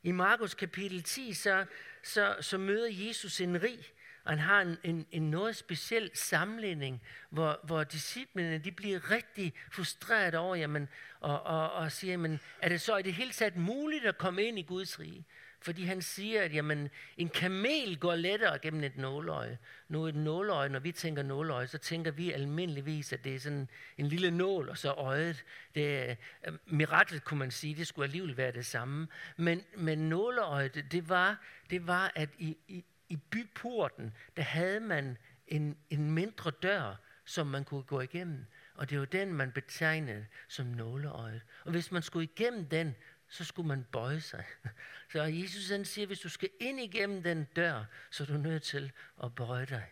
I 0.03 0.11
Markus 0.11 0.53
kapitel 0.53 1.03
10, 1.03 1.33
så, 1.33 1.65
så, 2.03 2.37
så 2.41 2.57
møder 2.57 2.89
Jesus 2.91 3.41
en 3.41 3.61
rig, 3.61 3.93
og 4.23 4.31
han 4.31 4.39
har 4.39 4.61
en, 4.61 4.77
en, 4.83 5.05
en 5.11 5.31
noget 5.31 5.55
speciel 5.55 6.11
sammenligning, 6.13 7.01
hvor, 7.29 7.59
hvor 7.63 7.83
disciplene 7.83 8.57
de 8.57 8.71
bliver 8.71 9.11
rigtig 9.11 9.53
frustreret 9.71 10.35
over, 10.35 10.55
jamen, 10.55 10.89
og, 11.19 11.43
og, 11.43 11.71
og 11.71 11.91
siger, 11.91 12.11
jamen, 12.11 12.39
er 12.61 12.69
det 12.69 12.81
så 12.81 12.97
i 12.97 13.01
det 13.01 13.13
hele 13.13 13.31
taget 13.31 13.55
muligt 13.55 14.05
at 14.05 14.17
komme 14.17 14.43
ind 14.43 14.59
i 14.59 14.61
Guds 14.61 14.99
rige? 14.99 15.25
Fordi 15.63 15.83
han 15.83 16.01
siger, 16.01 16.41
at 16.41 16.53
jamen, 16.53 16.89
en 17.17 17.29
kamel 17.29 17.99
går 17.99 18.15
lettere 18.15 18.59
gennem 18.59 18.83
et 18.83 18.97
nåløje. 18.97 19.57
Nu 19.87 20.07
et 20.07 20.15
nåløje, 20.15 20.69
når 20.69 20.79
vi 20.79 20.91
tænker 20.91 21.23
nåløje, 21.23 21.67
så 21.67 21.77
tænker 21.77 22.11
vi 22.11 22.31
almindeligvis, 22.31 23.13
at 23.13 23.23
det 23.23 23.35
er 23.35 23.39
sådan 23.39 23.69
en 23.97 24.07
lille 24.07 24.31
nål, 24.31 24.69
og 24.69 24.77
så 24.77 24.91
øjet. 24.91 25.43
Det 25.75 26.09
er, 26.09 26.15
uh, 26.47 26.53
miraklet, 26.65 27.23
kunne 27.23 27.39
man 27.39 27.51
sige, 27.51 27.75
det 27.75 27.87
skulle 27.87 28.05
alligevel 28.05 28.37
være 28.37 28.51
det 28.51 28.65
samme. 28.65 29.07
Men, 29.37 29.63
men 29.77 30.09
nåløjet, 30.09 30.85
det, 30.91 31.09
var, 31.09 31.37
det 31.69 31.87
var, 31.87 32.11
at 32.15 32.29
i, 32.37 32.57
i, 32.67 32.83
i 33.09 33.15
byporten, 33.15 34.13
der 34.37 34.43
havde 34.43 34.79
man 34.79 35.17
en, 35.47 35.77
en 35.89 36.11
mindre 36.11 36.51
dør, 36.51 36.95
som 37.25 37.47
man 37.47 37.63
kunne 37.63 37.83
gå 37.83 38.01
igennem. 38.01 38.45
Og 38.75 38.89
det 38.89 38.99
var 38.99 39.05
den, 39.05 39.33
man 39.33 39.51
betegnede 39.51 40.25
som 40.47 40.65
nåleøjet. 40.65 41.41
Og 41.65 41.71
hvis 41.71 41.91
man 41.91 42.01
skulle 42.01 42.23
igennem 42.23 42.65
den, 42.69 42.95
så 43.27 43.43
skulle 43.43 43.67
man 43.67 43.83
bøje 43.91 44.21
sig. 44.21 44.45
Så 45.11 45.21
Jesus 45.23 45.69
han 45.69 45.85
siger, 45.85 46.07
hvis 46.07 46.19
du 46.19 46.29
skal 46.29 46.49
ind 46.59 46.79
igennem 46.79 47.23
den 47.23 47.43
dør, 47.55 47.85
så 48.11 48.23
er 48.23 48.27
du 48.27 48.37
nødt 48.37 48.63
til 48.63 48.91
at 49.23 49.35
bøje 49.35 49.65
dig. 49.65 49.85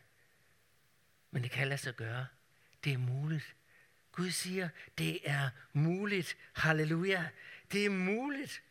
Men 1.31 1.43
det 1.43 1.51
kan 1.51 1.67
lade 1.67 1.81
sig 1.81 1.95
gøre. 1.95 2.27
Det 2.83 2.93
er 2.93 2.97
muligt. 2.97 3.55
Gud 4.11 4.29
siger, 4.29 4.69
det 4.97 5.29
er 5.29 5.49
muligt. 5.73 6.37
Halleluja. 6.53 7.29
Det 7.71 7.85
er 7.85 7.89
muligt. 7.89 8.61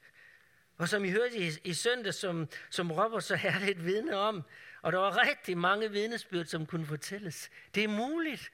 Og 0.81 0.89
som 0.89 1.05
I 1.05 1.11
hørte 1.11 1.39
i, 1.39 1.51
i 1.65 1.75
søndag, 1.75 2.15
som, 2.15 2.49
som 2.71 2.93
Robert 2.93 3.25
så 3.25 3.37
herligt 3.37 3.85
vidne 3.85 4.17
om, 4.17 4.43
og 4.83 4.93
der 4.93 4.99
var 4.99 5.29
rigtig 5.29 5.59
mange 5.59 5.91
vidnesbyrd, 5.91 6.47
som 6.47 6.67
kunne 6.67 6.87
fortælles. 6.87 7.51
Det 7.75 7.85
er 7.85 7.89
muligt. 7.89 8.53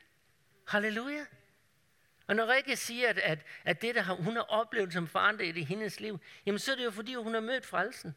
Halleluja. 0.68 1.24
Og 2.26 2.36
når 2.36 2.46
Rikke 2.46 2.76
siger, 2.76 3.08
at, 3.08 3.18
at, 3.18 3.38
at 3.64 3.82
det, 3.82 3.94
der 3.94 4.02
hun 4.02 4.36
har 4.36 4.42
oplevet 4.42 4.92
som 4.92 5.06
forandret 5.06 5.56
i 5.56 5.62
hendes 5.62 6.00
liv, 6.00 6.20
jamen 6.46 6.58
så 6.58 6.72
er 6.72 6.76
det 6.76 6.84
jo 6.84 6.90
fordi, 6.90 7.14
hun 7.14 7.34
har 7.34 7.40
mødt 7.40 7.66
frelsen. 7.66 8.14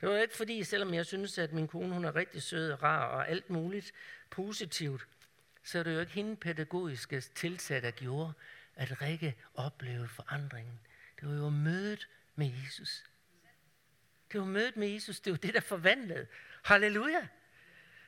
Det 0.00 0.08
var 0.08 0.16
ikke 0.16 0.36
fordi, 0.36 0.64
selvom 0.64 0.94
jeg 0.94 1.06
synes, 1.06 1.38
at 1.38 1.52
min 1.52 1.68
kone 1.68 1.94
hun 1.94 2.04
er 2.04 2.16
rigtig 2.16 2.42
sød 2.42 2.72
og 2.72 2.82
rar 2.82 3.06
og 3.06 3.28
alt 3.28 3.50
muligt 3.50 3.92
positivt, 4.30 5.06
så 5.64 5.78
er 5.78 5.82
det 5.82 5.94
jo 5.94 6.00
ikke 6.00 6.12
hende 6.12 6.36
pædagogiske 6.36 7.20
tilsat, 7.20 7.82
der 7.82 7.90
gjorde, 7.90 8.32
at 8.76 9.02
Rikke 9.02 9.36
oplevede 9.54 10.08
forandringen. 10.08 10.80
Det 11.20 11.28
var 11.28 11.34
jo 11.34 11.48
mødet 11.48 12.08
med 12.34 12.50
Jesus. 12.64 13.04
Det 14.32 14.40
var 14.40 14.46
mødet 14.46 14.76
med 14.76 14.88
Jesus, 14.88 15.20
det 15.20 15.30
var 15.30 15.36
det, 15.36 15.54
der 15.54 15.60
forvandlede. 15.60 16.26
Halleluja! 16.64 17.26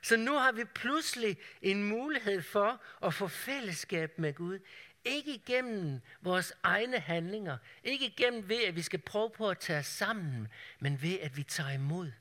Så 0.02 0.16
nu 0.16 0.32
har 0.32 0.52
vi 0.52 0.64
pludselig 0.64 1.38
en 1.62 1.84
mulighed 1.84 2.42
for 2.42 2.82
at 3.02 3.14
få 3.14 3.28
fællesskab 3.28 4.18
med 4.18 4.34
Gud. 4.34 4.58
Ikke 5.04 5.34
igennem 5.34 6.00
vores 6.20 6.52
egne 6.62 6.98
handlinger. 6.98 7.58
Ikke 7.84 8.06
igennem 8.06 8.48
ved, 8.48 8.64
at 8.64 8.76
vi 8.76 8.82
skal 8.82 8.98
prøve 8.98 9.30
på 9.30 9.50
at 9.50 9.58
tage 9.58 9.78
os 9.78 9.86
sammen, 9.86 10.48
men 10.78 11.02
ved, 11.02 11.18
at 11.20 11.36
vi 11.36 11.42
tager 11.42 11.70
imod. 11.70 12.12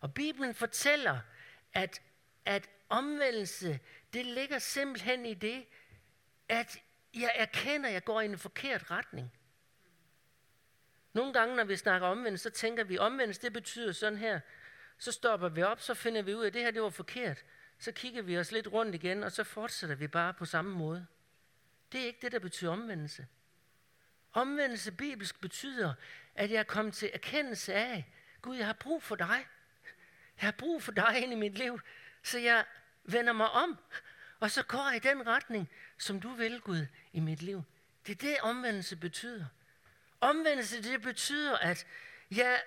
Og 0.00 0.14
Bibelen 0.14 0.54
fortæller, 0.54 1.18
at, 1.72 2.02
at 2.44 2.68
omvendelse, 2.88 3.80
det 4.12 4.26
ligger 4.26 4.58
simpelthen 4.58 5.26
i 5.26 5.34
det, 5.34 5.64
at 6.48 6.78
jeg 7.14 7.30
erkender, 7.34 7.88
at 7.88 7.92
jeg 7.92 8.04
går 8.04 8.20
i 8.20 8.24
en 8.24 8.38
forkert 8.38 8.90
retning. 8.90 9.32
Nogle 11.12 11.32
gange, 11.32 11.56
når 11.56 11.64
vi 11.64 11.76
snakker 11.76 12.08
omvendelse, 12.08 12.42
så 12.42 12.50
tænker 12.50 12.84
vi, 12.84 12.98
omvendelse, 12.98 13.42
det 13.42 13.52
betyder 13.52 13.92
sådan 13.92 14.18
her. 14.18 14.40
Så 14.98 15.12
stopper 15.12 15.48
vi 15.48 15.62
op, 15.62 15.80
så 15.80 15.94
finder 15.94 16.22
vi 16.22 16.34
ud 16.34 16.42
af, 16.42 16.46
at 16.46 16.54
det 16.54 16.62
her 16.62 16.70
det 16.70 16.82
var 16.82 16.90
forkert. 16.90 17.44
Så 17.78 17.92
kigger 17.92 18.22
vi 18.22 18.38
os 18.38 18.52
lidt 18.52 18.72
rundt 18.72 18.94
igen, 18.94 19.24
og 19.24 19.32
så 19.32 19.44
fortsætter 19.44 19.96
vi 19.96 20.06
bare 20.06 20.34
på 20.34 20.44
samme 20.44 20.74
måde. 20.74 21.06
Det 21.92 22.00
er 22.00 22.06
ikke 22.06 22.18
det, 22.22 22.32
der 22.32 22.38
betyder 22.38 22.70
omvendelse. 22.70 23.26
Omvendelse 24.32 24.92
bibelsk 24.92 25.40
betyder, 25.40 25.94
at 26.34 26.50
jeg 26.50 26.58
er 26.58 26.62
kommet 26.62 26.94
til 26.94 27.10
erkendelse 27.14 27.74
af, 27.74 28.14
Gud, 28.42 28.56
jeg 28.56 28.66
har 28.66 28.72
brug 28.72 29.02
for 29.02 29.16
dig. 29.16 29.46
Jeg 30.40 30.46
har 30.46 30.54
brug 30.58 30.82
for 30.82 30.92
dig 30.92 31.22
ind 31.22 31.32
i 31.32 31.36
mit 31.36 31.58
liv, 31.58 31.80
så 32.22 32.38
jeg 32.38 32.64
vender 33.04 33.32
mig 33.32 33.50
om, 33.50 33.78
og 34.40 34.50
så 34.50 34.62
går 34.62 34.88
jeg 34.88 34.96
i 34.96 35.08
den 35.08 35.26
retning, 35.26 35.70
som 35.98 36.20
du 36.20 36.28
vil, 36.28 36.60
Gud, 36.60 36.86
i 37.12 37.20
mit 37.20 37.42
liv. 37.42 37.62
Det 38.06 38.12
er 38.12 38.16
det, 38.16 38.36
omvendelse 38.42 38.96
betyder. 38.96 39.46
Omvendelse, 40.20 40.82
det 40.82 41.02
betyder, 41.02 41.58
at 41.58 41.86
jeg, 42.30 42.62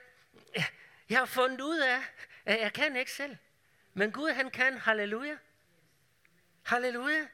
jeg 1.10 1.18
har 1.18 1.26
fundet 1.26 1.62
ud 1.62 1.80
af, 1.80 2.00
at 2.46 2.60
jeg 2.60 2.74
kan 2.74 2.96
ikke 2.96 3.12
selv. 3.12 3.38
Men 3.94 4.12
Gud, 4.12 4.30
han 4.30 4.52
kan. 4.52 4.78
Halleluja. 4.78 5.38
Halleluja. 6.64 7.28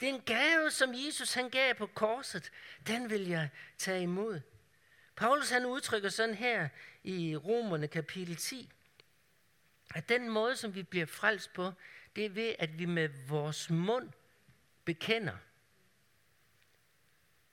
Det 0.00 0.08
er 0.08 0.14
en 0.14 0.20
gave, 0.20 0.70
som 0.70 0.90
Jesus 0.94 1.34
han 1.34 1.50
gav 1.50 1.74
på 1.74 1.86
korset. 1.86 2.52
Den 2.86 3.10
vil 3.10 3.28
jeg 3.28 3.48
tage 3.78 4.02
imod. 4.02 4.40
Paulus 5.16 5.50
han 5.50 5.66
udtrykker 5.66 6.08
sådan 6.08 6.34
her 6.34 6.68
i 7.04 7.36
Romerne 7.36 7.88
kapitel 7.88 8.36
10, 8.36 8.72
at 9.94 10.08
den 10.08 10.28
måde, 10.28 10.56
som 10.56 10.74
vi 10.74 10.82
bliver 10.82 11.06
frelst 11.06 11.52
på, 11.52 11.72
det 12.16 12.24
er 12.24 12.30
ved, 12.30 12.54
at 12.58 12.78
vi 12.78 12.84
med 12.84 13.08
vores 13.28 13.70
mund 13.70 14.10
bekender. 14.84 15.36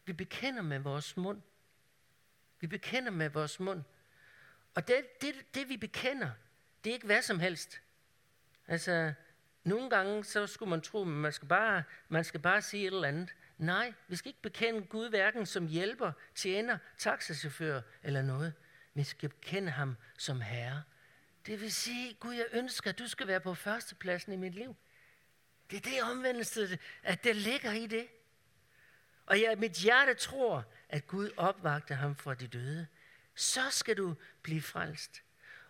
Vi 0.06 0.14
bekender 0.14 0.62
med 0.62 0.80
vores 0.80 1.18
mund. 1.18 1.42
Vi 2.60 2.68
bekender 2.68 3.12
med 3.12 3.30
vores 3.30 3.60
mund. 3.60 3.84
Og 4.76 4.88
det, 4.88 5.22
det, 5.22 5.56
det 5.56 5.70
vi 5.70 5.78
bekender, 5.78 6.30
det 6.84 6.90
er 6.90 6.94
ikke 6.94 7.06
hvad 7.06 7.22
som 7.22 7.40
helst. 7.40 7.82
Altså, 8.68 9.14
nogle 9.64 9.90
gange 9.90 10.24
så 10.24 10.48
skulle 10.48 10.70
man 10.70 10.82
tro, 10.82 11.02
at 11.02 11.08
man 11.08 11.32
skal 11.32 11.48
bare, 11.48 11.84
man 12.10 12.24
skal 12.24 12.40
bare 12.40 12.62
sige 12.62 12.88
et 12.88 12.94
eller 12.94 13.08
andet. 13.08 13.36
Nej, 13.58 13.94
vi 14.08 14.16
skal 14.16 14.30
ikke 14.30 14.42
bekende 14.42 14.82
Gud 14.82 15.10
hverken 15.10 15.46
som 15.46 15.68
hjælper, 15.68 16.12
tjener, 16.36 16.78
taxachauffør 16.98 17.82
eller 18.04 18.22
noget. 18.22 18.54
Vi 18.94 19.04
skal 19.04 19.30
bekende 19.30 19.72
ham 19.72 19.98
som 20.18 20.42
herre. 20.42 20.84
Det 21.46 21.62
vil 21.62 21.72
sige, 21.72 22.14
Gud, 22.14 22.34
jeg 22.34 22.46
ønsker, 22.52 22.90
at 22.90 23.00
du 23.00 23.08
skal 23.08 23.28
være 23.28 23.40
på 23.40 23.54
førstepladsen 23.54 24.34
i 24.34 24.36
mit 24.36 24.56
liv. 24.56 24.76
Det 25.72 25.78
er 25.78 25.90
det 25.90 26.12
omvendelse, 26.12 26.80
at 27.04 27.24
det 27.24 27.36
ligger 27.36 27.72
i 27.72 27.88
det. 27.88 28.08
Og 29.26 29.42
jeg, 29.42 29.58
mit 29.58 29.72
hjerte 29.72 30.14
tror, 30.14 30.66
at 30.90 31.08
Gud 31.08 31.30
opvagte 31.38 31.96
ham 31.96 32.16
fra 32.16 32.34
de 32.34 32.48
døde. 32.48 32.88
Så 33.36 33.70
skal 33.70 33.98
du 33.98 34.16
blive 34.42 34.62
frelst. 34.62 35.22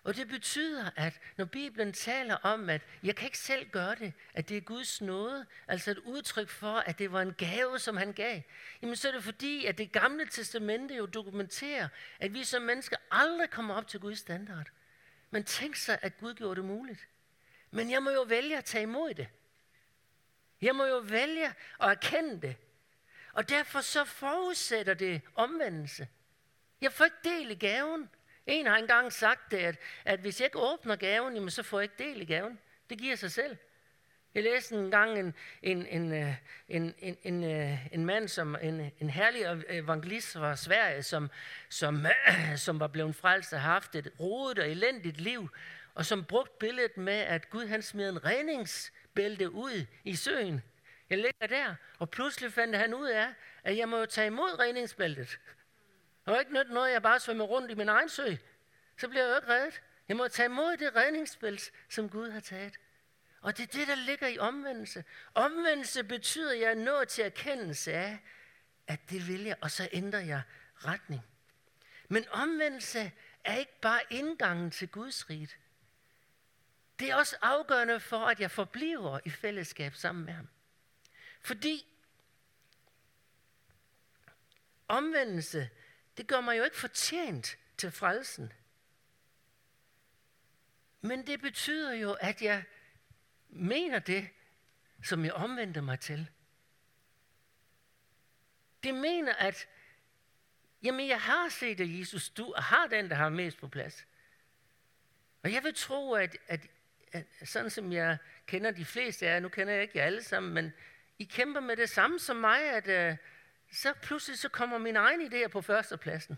Og 0.07 0.15
det 0.15 0.27
betyder, 0.27 0.89
at 0.95 1.19
når 1.37 1.45
Bibelen 1.45 1.93
taler 1.93 2.35
om, 2.35 2.69
at 2.69 2.81
jeg 3.03 3.15
kan 3.15 3.25
ikke 3.25 3.37
selv 3.37 3.69
gøre 3.69 3.95
det, 3.95 4.13
at 4.33 4.49
det 4.49 4.57
er 4.57 4.61
Guds 4.61 5.01
nåde, 5.01 5.45
altså 5.67 5.91
et 5.91 5.97
udtryk 5.97 6.49
for, 6.49 6.73
at 6.77 6.99
det 6.99 7.11
var 7.11 7.21
en 7.21 7.33
gave, 7.33 7.79
som 7.79 7.97
han 7.97 8.13
gav, 8.13 8.41
jamen 8.81 8.95
så 8.95 9.07
er 9.07 9.11
det 9.11 9.23
fordi, 9.23 9.65
at 9.65 9.77
det 9.77 9.91
gamle 9.91 10.25
testamente 10.25 10.95
jo 10.95 11.05
dokumenterer, 11.05 11.87
at 12.19 12.33
vi 12.33 12.43
som 12.43 12.61
mennesker 12.61 12.97
aldrig 13.11 13.49
kommer 13.49 13.75
op 13.75 13.87
til 13.87 13.99
Guds 13.99 14.19
standard. 14.19 14.67
Men 15.29 15.43
tænk 15.43 15.75
sig, 15.75 15.99
at 16.01 16.17
Gud 16.17 16.33
gjorde 16.33 16.55
det 16.55 16.65
muligt. 16.65 17.07
Men 17.71 17.91
jeg 17.91 18.03
må 18.03 18.09
jo 18.09 18.21
vælge 18.21 18.57
at 18.57 18.65
tage 18.65 18.83
imod 18.83 19.13
det. 19.13 19.27
Jeg 20.61 20.75
må 20.75 20.85
jo 20.85 20.97
vælge 20.97 21.45
at 21.81 21.89
erkende 21.89 22.41
det. 22.41 22.55
Og 23.37 23.49
derfor 23.49 23.81
så 23.81 24.05
forudsætter 24.05 24.93
det 24.93 25.21
omvendelse. 25.35 26.07
Jeg 26.81 26.91
får 26.91 27.05
ikke 27.05 27.17
del 27.23 27.51
i 27.51 27.55
gaven. 27.55 28.09
En 28.45 28.65
har 28.65 28.77
engang 28.77 29.13
sagt 29.13 29.51
det, 29.51 29.57
at, 29.57 29.75
at 30.05 30.19
hvis 30.19 30.39
jeg 30.39 30.45
ikke 30.45 30.59
åbner 30.59 30.95
gaven, 30.95 31.33
jamen, 31.33 31.49
så 31.49 31.63
får 31.63 31.79
jeg 31.79 31.83
ikke 31.83 32.03
del 32.03 32.21
i 32.21 32.25
gaven. 32.25 32.59
Det 32.89 32.97
giver 32.97 33.15
sig 33.15 33.31
selv. 33.31 33.57
Jeg 34.33 34.43
læste 34.43 34.75
en 34.75 34.91
gang 34.91 35.19
en, 35.19 35.33
en, 35.61 35.85
en, 35.85 36.13
øh, 36.13 36.33
en, 36.67 36.95
en, 36.99 37.17
en, 37.23 37.43
øh, 37.43 37.87
en 37.91 38.05
mand, 38.05 38.27
som 38.27 38.57
en, 38.61 38.91
en 38.99 39.09
herlig 39.09 39.65
evangelist 39.69 40.33
fra 40.33 40.55
Sverige, 40.55 41.03
som, 41.03 41.29
som, 41.69 42.05
som 42.65 42.79
var 42.79 42.87
blevet 42.87 43.15
frelst 43.15 43.53
og 43.53 43.61
haft 43.61 43.95
et 43.95 44.11
rodet 44.19 44.59
og 44.59 44.69
elendigt 44.69 45.21
liv, 45.21 45.49
og 45.93 46.05
som 46.05 46.25
brugte 46.25 46.53
billedet 46.59 46.97
med, 46.97 47.19
at 47.19 47.49
Gud 47.49 47.67
han 47.67 47.81
smed 47.81 48.09
en 48.09 48.25
redningsbælte 48.25 49.51
ud 49.51 49.85
i 50.03 50.15
søen. 50.15 50.61
Jeg 51.09 51.17
ligger 51.17 51.47
der, 51.47 51.75
og 51.99 52.09
pludselig 52.09 52.53
fandt 52.53 52.75
han 52.75 52.93
ud 52.93 53.07
af, 53.07 53.33
at 53.63 53.77
jeg 53.77 53.89
må 53.89 53.97
jo 53.97 54.05
tage 54.05 54.27
imod 54.27 54.59
redningsbæltet. 54.59 55.39
Det 56.25 56.33
var 56.33 56.39
ikke 56.39 56.53
noget, 56.53 56.69
noget, 56.69 56.91
jeg 56.91 57.01
bare 57.01 57.19
svømmer 57.19 57.45
rundt 57.45 57.71
i 57.71 57.73
min 57.73 57.89
egen 57.89 58.09
sø. 58.09 58.35
Så 58.97 59.07
bliver 59.07 59.23
jeg 59.23 59.31
jo 59.31 59.35
ikke 59.35 59.47
reddet. 59.47 59.81
Jeg 60.07 60.17
må 60.17 60.27
tage 60.27 60.45
imod 60.45 60.77
det 60.77 60.95
redningsbælt, 60.95 61.71
som 61.89 62.09
Gud 62.09 62.29
har 62.29 62.39
taget. 62.39 62.79
Og 63.41 63.57
det 63.57 63.63
er 63.63 63.77
det, 63.79 63.87
der 63.87 63.95
ligger 63.95 64.27
i 64.27 64.37
omvendelse. 64.37 65.03
Omvendelse 65.33 66.03
betyder, 66.03 66.51
at 66.51 66.59
jeg 66.59 66.69
er 66.71 66.75
nået 66.75 67.07
til 67.07 67.23
erkendelse 67.23 67.93
af, 67.93 68.19
at 68.87 68.99
det 69.09 69.27
vil 69.27 69.43
jeg, 69.43 69.55
og 69.61 69.71
så 69.71 69.89
ændrer 69.91 70.19
jeg 70.19 70.41
retning. 70.75 71.21
Men 72.07 72.25
omvendelse 72.31 73.11
er 73.43 73.55
ikke 73.55 73.79
bare 73.81 73.99
indgangen 74.09 74.71
til 74.71 74.87
Guds 74.87 75.29
rige. 75.29 75.49
Det 76.99 77.09
er 77.09 77.15
også 77.15 77.37
afgørende 77.41 77.99
for, 77.99 78.25
at 78.25 78.39
jeg 78.39 78.51
forbliver 78.51 79.19
i 79.25 79.29
fællesskab 79.29 79.95
sammen 79.95 80.25
med 80.25 80.33
ham. 80.33 80.47
Fordi 81.47 81.85
omvendelse, 84.87 85.69
det 86.17 86.27
gør 86.27 86.41
mig 86.41 86.57
jo 86.57 86.63
ikke 86.63 86.77
fortjent 86.77 87.57
til 87.77 87.91
frelsen. 87.91 88.53
Men 91.01 91.27
det 91.27 91.41
betyder 91.41 91.93
jo, 91.93 92.13
at 92.13 92.41
jeg 92.41 92.63
mener 93.49 93.99
det, 93.99 94.29
som 95.03 95.25
jeg 95.25 95.33
omvendte 95.33 95.81
mig 95.81 95.99
til. 95.99 96.29
Det 98.83 98.95
mener, 98.95 99.33
at 99.33 99.67
jamen, 100.83 101.07
jeg 101.07 101.21
har 101.21 101.49
set, 101.49 101.79
at 101.79 101.99
Jesus, 101.99 102.29
du 102.29 102.53
har 102.57 102.87
den, 102.87 103.09
der 103.09 103.15
har 103.15 103.29
mest 103.29 103.57
på 103.57 103.67
plads. 103.67 104.07
Og 105.43 105.53
jeg 105.53 105.63
vil 105.63 105.75
tro, 105.75 106.13
at, 106.13 106.37
at, 106.47 106.67
at 107.11 107.25
sådan 107.45 107.69
som 107.69 107.91
jeg 107.91 108.17
kender 108.45 108.71
de 108.71 108.85
fleste 108.85 109.27
af 109.27 109.33
jer, 109.33 109.39
nu 109.39 109.49
kender 109.49 109.73
jeg 109.73 109.81
ikke 109.81 109.97
jer 109.97 110.05
alle 110.05 110.23
sammen, 110.23 110.53
men 110.53 110.73
i 111.19 111.23
kæmper 111.23 111.59
med 111.59 111.75
det 111.75 111.89
samme 111.89 112.19
som 112.19 112.35
mig, 112.35 112.61
at 112.61 112.87
øh, 112.87 113.17
så 113.71 113.93
pludselig 113.93 114.39
så 114.39 114.49
kommer 114.49 114.77
min 114.77 114.95
egen 114.95 115.21
idéer 115.21 115.47
på 115.47 115.61
førstepladsen. 115.61 116.37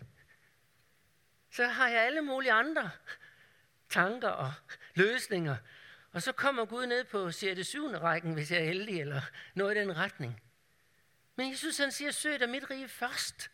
Så 1.52 1.65
har 1.65 1.88
jeg 1.88 2.02
alle 2.02 2.22
mulige 2.22 2.52
andre 2.52 2.92
tanker 3.89 4.30
og 4.30 4.54
løsninger, 4.96 5.56
og 6.12 6.22
så 6.22 6.32
kommer 6.32 6.65
Gud 6.65 6.86
ned 6.86 7.04
på 7.04 7.32
6. 7.32 7.68
7. 7.68 7.89
rækken, 7.89 8.34
hvis 8.34 8.52
jeg 8.52 8.60
er 8.60 8.65
heldig, 8.65 9.02
eller 9.02 9.22
noget 9.54 9.76
i 9.76 9.80
den 9.80 9.98
retning. 9.98 10.42
Men 11.36 11.52
Jesus 11.52 11.78
han 11.78 11.92
siger, 11.92 12.12
søg 12.12 12.39
dig 12.39 12.50
mit 12.50 12.70
rige 12.70 12.88
først. 12.88 13.52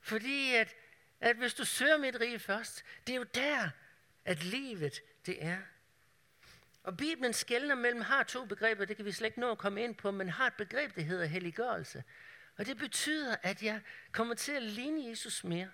Fordi 0.00 0.54
at, 0.54 0.74
at 1.20 1.36
hvis 1.36 1.54
du 1.54 1.64
søger 1.64 1.96
mit 1.96 2.20
rige 2.20 2.38
først, 2.38 2.84
det 3.06 3.12
er 3.12 3.16
jo 3.16 3.22
der, 3.22 3.70
at 4.24 4.44
livet 4.44 5.00
det 5.26 5.44
er. 5.44 5.58
Og 6.82 6.96
Bibelen 6.96 7.32
skældner 7.32 7.74
mellem 7.74 8.00
har 8.00 8.22
to 8.22 8.44
begreber, 8.44 8.84
det 8.84 8.96
kan 8.96 9.04
vi 9.04 9.12
slet 9.12 9.26
ikke 9.26 9.40
nå 9.40 9.50
at 9.50 9.58
komme 9.58 9.84
ind 9.84 9.94
på, 9.94 10.10
men 10.10 10.28
har 10.28 10.46
et 10.46 10.54
begreb, 10.54 10.94
der 10.94 11.02
hedder 11.02 11.24
helliggørelse. 11.24 12.04
Og 12.56 12.66
det 12.66 12.76
betyder, 12.76 13.36
at 13.42 13.62
jeg 13.62 13.80
kommer 14.12 14.34
til 14.34 14.52
at 14.52 14.62
ligne 14.62 15.08
Jesus 15.08 15.44
mere. 15.44 15.70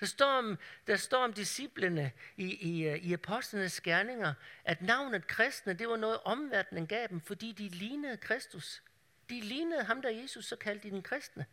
Der 0.00 0.06
står 0.06 0.26
om, 0.26 0.58
der 0.86 0.96
står 0.96 1.24
om 1.24 1.32
disciplene 1.32 2.12
i, 2.36 2.44
i, 2.44 2.96
i 2.96 3.12
apostlenes 3.12 3.80
gerninger, 3.80 4.34
at 4.64 4.82
navnet 4.82 5.26
kristne, 5.26 5.72
det 5.72 5.88
var 5.88 5.96
noget 5.96 6.20
omverdenen 6.24 6.86
gav 6.86 7.06
dem, 7.08 7.20
fordi 7.20 7.52
de 7.52 7.68
lignede 7.68 8.16
Kristus. 8.16 8.82
De 9.30 9.40
lignede 9.40 9.84
ham, 9.84 10.02
der 10.02 10.10
Jesus, 10.10 10.46
så 10.46 10.56
kaldte 10.56 10.88
de 10.88 10.90
den 10.90 11.02
kristne. 11.02 11.46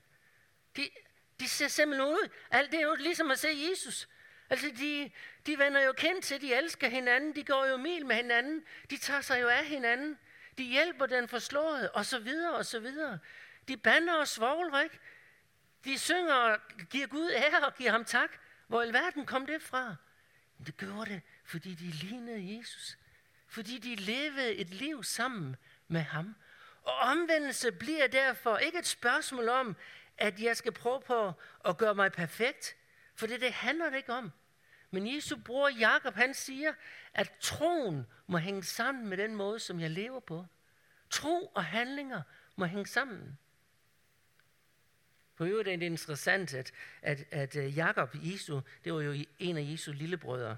De, 0.76 0.90
de 1.40 1.50
ser 1.50 1.68
simpelthen 1.68 2.10
ud. 2.10 2.30
Alt 2.52 2.72
det 2.72 2.80
er 2.80 2.84
jo 2.84 2.96
ligesom 2.96 3.32
at 3.32 3.40
se 3.40 3.48
Jesus. 3.72 4.08
Altså, 4.52 4.72
de, 4.80 5.12
de 5.46 5.60
vender 5.60 5.82
jo 5.82 5.94
kendt 5.94 6.26
til, 6.26 6.42
de 6.42 6.54
elsker 6.54 6.88
hinanden, 6.88 7.36
de 7.36 7.44
går 7.44 7.66
jo 7.66 7.78
mil 7.78 8.06
med 8.06 8.16
hinanden, 8.16 8.64
de 8.90 8.98
tager 8.98 9.22
sig 9.22 9.42
jo 9.42 9.48
af 9.48 9.66
hinanden, 9.66 10.18
de 10.58 10.64
hjælper 10.64 11.06
den 11.06 11.28
forslåede, 11.28 11.92
og 11.92 12.06
så 12.06 12.20
videre, 12.20 12.56
og 12.56 12.66
så 12.66 12.80
videre. 12.80 13.20
De 13.68 13.78
bander 13.78 14.14
og 14.14 14.28
svogler, 14.28 14.82
ikke? 14.82 15.00
De 15.86 16.00
synger 16.00 16.34
og 16.34 16.60
giver 16.90 17.08
Gud 17.08 17.32
ære 17.32 17.66
og 17.66 17.76
giver 17.76 17.92
ham 17.92 18.06
tak. 18.06 18.32
Hvor 18.68 18.82
i 18.82 18.86
alverden 18.86 19.26
kom 19.26 19.46
det 19.46 19.62
fra? 19.62 19.96
Det 20.66 20.78
gjorde 20.78 21.12
det, 21.12 21.22
fordi 21.46 21.74
de 21.74 21.86
lignede 21.86 22.58
Jesus. 22.58 22.98
Fordi 23.48 23.78
de 23.78 23.96
levede 23.96 24.56
et 24.56 24.70
liv 24.70 25.04
sammen 25.04 25.56
med 25.88 26.02
ham. 26.02 26.36
Og 26.84 26.94
omvendelse 26.94 27.72
bliver 27.72 28.08
derfor 28.08 28.58
ikke 28.58 28.80
et 28.80 28.88
spørgsmål 28.88 29.50
om, 29.50 29.76
at 30.18 30.40
jeg 30.40 30.58
skal 30.58 30.72
prøve 30.72 31.02
på 31.02 31.34
at 31.66 31.78
gøre 31.78 31.96
mig 31.96 32.12
perfekt. 32.12 32.76
For 33.16 33.28
det, 33.28 33.42
det 33.42 33.54
handler 33.54 33.90
det 33.90 33.98
ikke 33.98 34.14
om. 34.14 34.32
Men 34.92 35.16
Jesu 35.16 35.38
bror 35.46 35.70
Jakob, 35.70 36.14
han 36.14 36.34
siger, 36.34 36.74
at 37.14 37.32
troen 37.40 38.06
må 38.28 38.38
hænge 38.38 38.64
sammen 38.64 39.08
med 39.08 39.18
den 39.18 39.36
måde, 39.36 39.60
som 39.60 39.80
jeg 39.80 39.90
lever 39.90 40.20
på. 40.20 40.46
Tro 41.10 41.52
og 41.56 41.66
handlinger 41.66 42.22
må 42.56 42.66
hænge 42.66 42.88
sammen. 42.88 43.38
For 45.36 45.46
øvrigt 45.46 45.70
er 45.70 45.76
det 45.76 45.86
interessant, 45.86 46.54
at, 46.54 46.72
at, 47.02 47.24
at 47.32 47.56
øh, 47.56 47.78
Jakob 47.78 48.16
Jesu, 48.16 48.62
det 48.84 48.94
var 48.94 49.02
jo 49.02 49.26
en 49.40 49.58
af 49.58 49.72
Jesu 49.72 49.92
lillebrødre. 49.92 50.58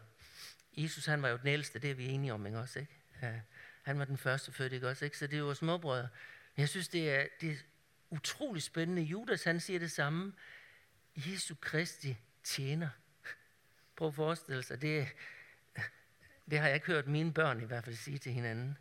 Jesus, 0.77 1.05
han 1.05 1.21
var 1.21 1.29
jo 1.29 1.37
den 1.37 1.47
ældste, 1.47 1.79
det 1.79 1.91
er 1.91 1.95
vi 1.95 2.05
enige 2.05 2.33
om, 2.33 2.45
ikke 2.45 2.59
også? 2.59 2.79
Ikke? 2.79 2.91
Ja, 3.21 3.39
han 3.83 3.99
var 3.99 4.05
den 4.05 4.17
første 4.17 4.51
født, 4.51 4.73
ikke 4.73 4.89
også? 4.89 5.05
Ikke? 5.05 5.17
Så 5.17 5.27
det 5.27 5.33
er 5.33 5.39
jo 5.39 5.53
småbrødre. 5.53 6.09
Men 6.55 6.61
jeg 6.61 6.69
synes, 6.69 6.87
det 6.87 7.09
er, 7.09 7.25
det 7.41 7.51
er 7.51 7.55
utrolig 8.09 8.63
spændende. 8.63 9.01
Judas, 9.01 9.43
han 9.43 9.59
siger 9.59 9.79
det 9.79 9.91
samme. 9.91 10.33
Jesu 11.15 11.55
Kristi 11.61 12.17
tjener. 12.43 12.89
Prøv 13.95 14.07
at 14.07 14.15
forestille 14.15 14.63
sig, 14.63 14.81
det, 14.81 15.07
det 16.51 16.59
har 16.59 16.67
jeg 16.67 16.75
ikke 16.75 16.87
hørt 16.87 17.07
mine 17.07 17.33
børn 17.33 17.61
i 17.61 17.65
hvert 17.65 17.83
fald 17.83 17.95
sige 17.95 18.17
til 18.17 18.31
hinanden. 18.31 18.77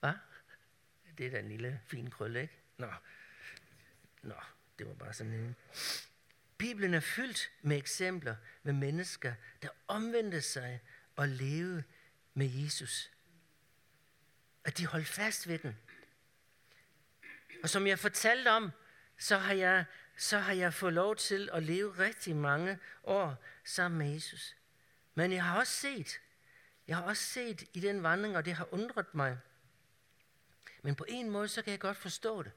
Hvad? 0.00 0.12
Det 1.18 1.26
er 1.26 1.30
da 1.30 1.38
en 1.38 1.48
lille 1.48 1.80
fin 1.86 2.10
krølle, 2.10 2.42
ikke? 2.42 2.54
Nå, 2.76 2.92
Nå, 4.22 4.34
det 4.78 4.86
var 4.86 4.94
bare 4.94 5.12
sådan 5.12 5.32
en. 5.32 5.56
Bibelen 6.58 6.94
er 6.94 7.00
fyldt 7.00 7.50
med 7.62 7.76
eksempler 7.76 8.36
med 8.62 8.72
mennesker, 8.72 9.34
der 9.62 9.68
omvendte 9.88 10.42
sig 10.42 10.80
og 11.16 11.28
levede 11.28 11.84
med 12.34 12.46
Jesus. 12.46 13.10
Og 14.64 14.78
de 14.78 14.86
holdt 14.86 15.08
fast 15.08 15.48
ved 15.48 15.58
den. 15.58 15.78
Og 17.62 17.70
som 17.70 17.86
jeg 17.86 17.98
fortalte 17.98 18.48
om, 18.48 18.70
så 19.18 19.38
har 19.38 19.52
jeg, 19.52 19.84
så 20.20 20.38
har 20.38 20.52
jeg 20.52 20.74
fået 20.74 20.92
lov 20.92 21.16
til 21.16 21.50
at 21.52 21.62
leve 21.62 21.98
rigtig 21.98 22.36
mange 22.36 22.78
år 23.04 23.44
sammen 23.64 23.98
med 23.98 24.14
Jesus. 24.14 24.56
Men 25.14 25.32
jeg 25.32 25.44
har 25.44 25.58
også 25.58 25.72
set, 25.72 26.20
jeg 26.88 26.96
har 26.96 27.02
også 27.02 27.22
set 27.22 27.68
i 27.72 27.80
den 27.80 28.02
vandring, 28.02 28.36
og 28.36 28.44
det 28.44 28.54
har 28.54 28.74
undret 28.74 29.14
mig. 29.14 29.38
Men 30.82 30.94
på 30.94 31.04
en 31.08 31.30
måde, 31.30 31.48
så 31.48 31.62
kan 31.62 31.70
jeg 31.70 31.80
godt 31.80 31.96
forstå 31.96 32.42
det. 32.42 32.52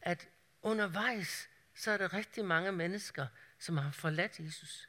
At 0.00 0.28
undervejs, 0.62 1.48
så 1.74 1.90
er 1.90 1.96
der 1.96 2.12
rigtig 2.12 2.44
mange 2.44 2.72
mennesker, 2.72 3.26
som 3.58 3.76
har 3.76 3.90
forladt 3.90 4.40
Jesus. 4.40 4.88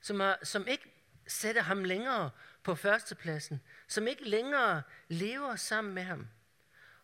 Som, 0.00 0.20
har, 0.20 0.38
som 0.42 0.66
ikke 0.66 0.92
sætter 1.26 1.62
ham 1.62 1.84
længere 1.84 2.30
på 2.62 2.74
førstepladsen. 2.74 3.60
Som 3.88 4.06
ikke 4.06 4.28
længere 4.28 4.82
lever 5.08 5.56
sammen 5.56 5.94
med 5.94 6.02
ham. 6.02 6.28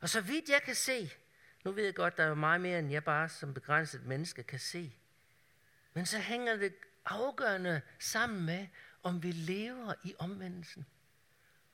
Og 0.00 0.08
så 0.08 0.20
vidt 0.20 0.48
jeg 0.48 0.62
kan 0.62 0.74
se, 0.74 1.10
nu 1.64 1.72
ved 1.72 1.84
jeg 1.84 1.94
godt, 1.94 2.16
der 2.16 2.24
er 2.24 2.28
jo 2.28 2.34
meget 2.34 2.60
mere, 2.60 2.78
end 2.78 2.90
jeg 2.90 3.04
bare 3.04 3.28
som 3.28 3.54
begrænset 3.54 4.06
menneske 4.06 4.42
kan 4.42 4.58
se. 4.58 4.96
Men 5.94 6.06
så 6.06 6.18
hænger 6.18 6.56
det 6.56 6.74
afgørende 7.04 7.80
sammen 7.98 8.46
med, 8.46 8.66
om 9.02 9.22
vi 9.22 9.32
lever 9.32 9.94
i 10.04 10.14
omvendelsen. 10.18 10.86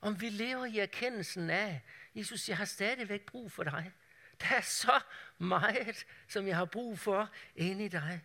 Om 0.01 0.21
vi 0.21 0.29
lever 0.29 0.65
i 0.65 0.79
erkendelsen 0.79 1.51
af, 1.51 1.83
Jesus, 2.15 2.49
jeg 2.49 2.57
har 2.57 2.65
stadigvæk 2.65 3.27
brug 3.27 3.53
for 3.53 3.63
dig. 3.63 3.93
Der 4.41 4.57
er 4.57 4.61
så 4.61 5.01
meget, 5.39 6.07
som 6.29 6.47
jeg 6.47 6.57
har 6.57 6.65
brug 6.65 6.99
for 6.99 7.31
inde 7.57 7.85
i 7.85 7.89
dig. 7.89 8.25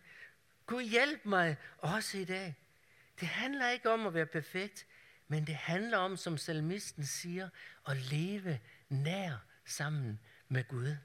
Gud 0.66 0.82
hjælp 0.82 1.24
mig 1.24 1.56
også 1.78 2.18
i 2.18 2.24
dag. 2.24 2.54
Det 3.20 3.28
handler 3.28 3.70
ikke 3.70 3.90
om 3.90 4.06
at 4.06 4.14
være 4.14 4.26
perfekt, 4.26 4.86
men 5.28 5.46
det 5.46 5.54
handler 5.54 5.98
om, 5.98 6.16
som 6.16 6.38
salmisten 6.38 7.06
siger, 7.06 7.48
at 7.88 7.96
leve 7.96 8.60
nær 8.88 9.36
sammen 9.64 10.20
med 10.48 10.64
Gud. 10.68 10.96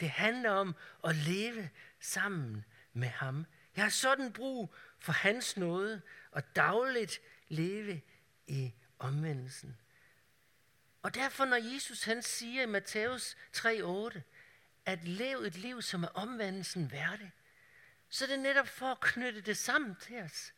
Det 0.00 0.10
handler 0.10 0.50
om 0.50 0.76
at 1.04 1.16
leve 1.16 1.70
sammen 2.00 2.64
med 2.92 3.08
ham. 3.08 3.46
Jeg 3.76 3.84
har 3.84 3.90
sådan 3.90 4.32
brug 4.32 4.74
for 4.98 5.12
hans 5.12 5.56
nåde 5.56 6.02
og 6.30 6.56
dagligt 6.56 7.20
leve 7.48 8.00
i 8.46 8.74
omvendelsen. 8.98 9.76
Og 11.02 11.14
derfor, 11.14 11.44
når 11.44 11.74
Jesus 11.74 12.04
han 12.04 12.22
siger 12.22 12.62
i 12.62 12.66
Matthæus 12.66 13.36
3:8, 13.56 14.20
at 14.86 15.04
leve 15.04 15.46
et 15.46 15.56
liv, 15.56 15.82
som 15.82 16.04
er 16.04 16.08
omvendelsen 16.08 16.92
værdig, 16.92 17.32
så 18.08 18.24
er 18.24 18.28
det 18.28 18.40
netop 18.40 18.68
for 18.68 18.86
at 18.86 19.00
knytte 19.00 19.40
det 19.40 19.56
sammen 19.56 19.96
til 20.00 20.22
os. 20.22 20.54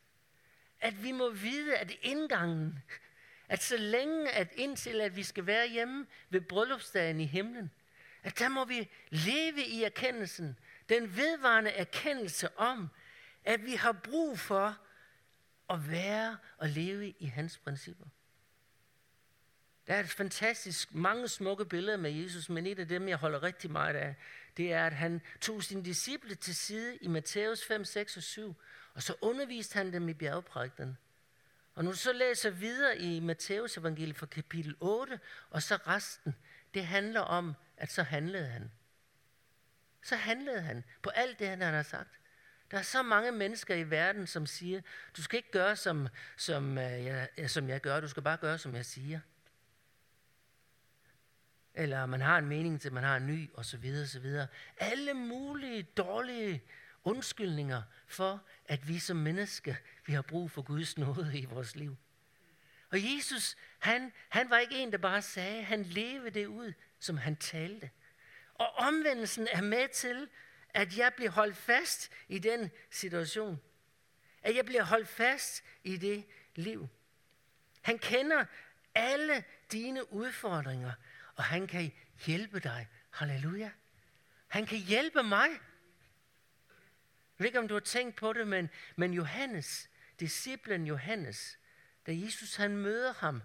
At 0.80 1.02
vi 1.02 1.12
må 1.12 1.30
vide, 1.30 1.76
at 1.76 1.92
indgangen, 2.02 2.82
at 3.48 3.62
så 3.62 3.76
længe, 3.76 4.30
at 4.30 4.52
indtil 4.54 5.00
at 5.00 5.16
vi 5.16 5.22
skal 5.22 5.46
være 5.46 5.68
hjemme 5.68 6.06
ved 6.30 6.40
bryllupsdagen 6.40 7.20
i 7.20 7.26
himlen, 7.26 7.70
at 8.22 8.38
der 8.38 8.48
må 8.48 8.64
vi 8.64 8.90
leve 9.10 9.64
i 9.64 9.82
erkendelsen, 9.82 10.58
den 10.88 11.16
vedvarende 11.16 11.70
erkendelse 11.70 12.58
om, 12.58 12.88
at 13.44 13.64
vi 13.64 13.74
har 13.74 13.92
brug 13.92 14.38
for 14.38 14.78
at 15.70 15.90
være 15.90 16.38
og 16.56 16.68
leve 16.68 17.08
i 17.18 17.26
hans 17.26 17.58
principper. 17.58 18.06
Der 19.86 19.94
er 19.94 20.00
et 20.00 20.10
fantastisk 20.10 20.94
mange 20.94 21.28
smukke 21.28 21.64
billeder 21.64 21.96
med 21.96 22.10
Jesus, 22.10 22.48
men 22.48 22.66
et 22.66 22.78
af 22.78 22.88
dem, 22.88 23.08
jeg 23.08 23.16
holder 23.16 23.42
rigtig 23.42 23.70
meget 23.70 23.96
af, 23.96 24.14
det 24.56 24.72
er, 24.72 24.86
at 24.86 24.92
han 24.92 25.20
tog 25.40 25.62
sine 25.62 25.84
disciple 25.84 26.34
til 26.34 26.56
side 26.56 26.96
i 26.96 27.08
Matthæus 27.08 27.64
5, 27.64 27.84
6 27.84 28.16
og 28.16 28.22
7, 28.22 28.54
og 28.94 29.02
så 29.02 29.14
underviste 29.20 29.74
han 29.74 29.92
dem 29.92 30.08
i 30.08 30.14
bjergprægten. 30.14 30.98
Og 31.74 31.84
når 31.84 31.90
du 31.90 31.96
så 31.96 32.12
læser 32.12 32.50
videre 32.50 32.98
i 32.98 33.20
Matthæus 33.20 33.76
evangeliet 33.76 34.16
fra 34.16 34.26
kapitel 34.26 34.76
8, 34.80 35.20
og 35.50 35.62
så 35.62 35.76
resten, 35.76 36.34
det 36.74 36.86
handler 36.86 37.20
om, 37.20 37.54
at 37.76 37.90
så 37.90 38.02
handlede 38.02 38.46
han. 38.46 38.70
Så 40.02 40.16
handlede 40.16 40.60
han 40.60 40.84
på 41.02 41.10
alt 41.10 41.38
det, 41.38 41.48
han 41.48 41.60
har 41.60 41.82
sagt. 41.82 42.10
Der 42.70 42.78
er 42.78 42.82
så 42.82 43.02
mange 43.02 43.32
mennesker 43.32 43.74
i 43.74 43.90
verden, 43.90 44.26
som 44.26 44.46
siger, 44.46 44.80
du 45.16 45.22
skal 45.22 45.36
ikke 45.36 45.50
gøre, 45.50 45.76
som, 45.76 46.08
som, 46.36 46.78
øh, 46.78 47.04
jeg, 47.04 47.28
som 47.46 47.68
jeg 47.68 47.80
gør, 47.80 48.00
du 48.00 48.08
skal 48.08 48.22
bare 48.22 48.36
gøre, 48.36 48.58
som 48.58 48.74
jeg 48.74 48.86
siger 48.86 49.20
eller 51.74 52.06
man 52.06 52.20
har 52.20 52.38
en 52.38 52.46
mening 52.46 52.80
til, 52.80 52.92
man 52.92 53.04
har 53.04 53.16
en 53.16 53.26
ny, 53.26 53.50
og 53.54 53.64
så 53.64 53.76
videre, 53.76 54.06
så 54.06 54.20
videre. 54.20 54.46
Alle 54.76 55.14
mulige 55.14 55.82
dårlige 55.82 56.62
undskyldninger 57.04 57.82
for, 58.06 58.42
at 58.64 58.88
vi 58.88 58.98
som 58.98 59.16
mennesker, 59.16 59.74
vi 60.06 60.12
har 60.12 60.22
brug 60.22 60.50
for 60.50 60.62
Guds 60.62 60.98
nåde 60.98 61.38
i 61.38 61.44
vores 61.44 61.76
liv. 61.76 61.96
Og 62.90 63.16
Jesus, 63.16 63.56
han, 63.78 64.12
han 64.28 64.50
var 64.50 64.58
ikke 64.58 64.78
en, 64.78 64.92
der 64.92 64.98
bare 64.98 65.22
sagde, 65.22 65.62
han 65.62 65.82
levede 65.82 66.30
det 66.30 66.46
ud, 66.46 66.72
som 66.98 67.16
han 67.16 67.36
talte. 67.36 67.90
Og 68.54 68.74
omvendelsen 68.74 69.48
er 69.52 69.62
med 69.62 69.88
til, 69.88 70.28
at 70.68 70.98
jeg 70.98 71.14
bliver 71.14 71.30
holdt 71.30 71.56
fast 71.56 72.10
i 72.28 72.38
den 72.38 72.70
situation. 72.90 73.60
At 74.42 74.56
jeg 74.56 74.66
bliver 74.66 74.82
holdt 74.82 75.08
fast 75.08 75.64
i 75.84 75.96
det 75.96 76.24
liv. 76.54 76.88
Han 77.82 77.98
kender 77.98 78.44
alle 78.94 79.44
dine 79.72 80.12
udfordringer 80.12 80.92
og 81.40 81.46
han 81.46 81.66
kan 81.66 81.92
hjælpe 82.26 82.60
dig. 82.60 82.88
Halleluja. 83.10 83.70
Han 84.48 84.66
kan 84.66 84.78
hjælpe 84.78 85.22
mig. 85.22 85.48
Jeg 85.48 85.58
ved 87.38 87.46
ikke, 87.46 87.58
om 87.58 87.68
du 87.68 87.74
har 87.74 87.80
tænkt 87.80 88.16
på 88.16 88.32
det, 88.32 88.46
men, 88.46 88.70
men 88.96 89.12
Johannes, 89.14 89.90
disciplen 90.20 90.86
Johannes, 90.86 91.58
da 92.06 92.12
Jesus 92.14 92.56
han 92.56 92.76
møder 92.76 93.12
ham, 93.12 93.42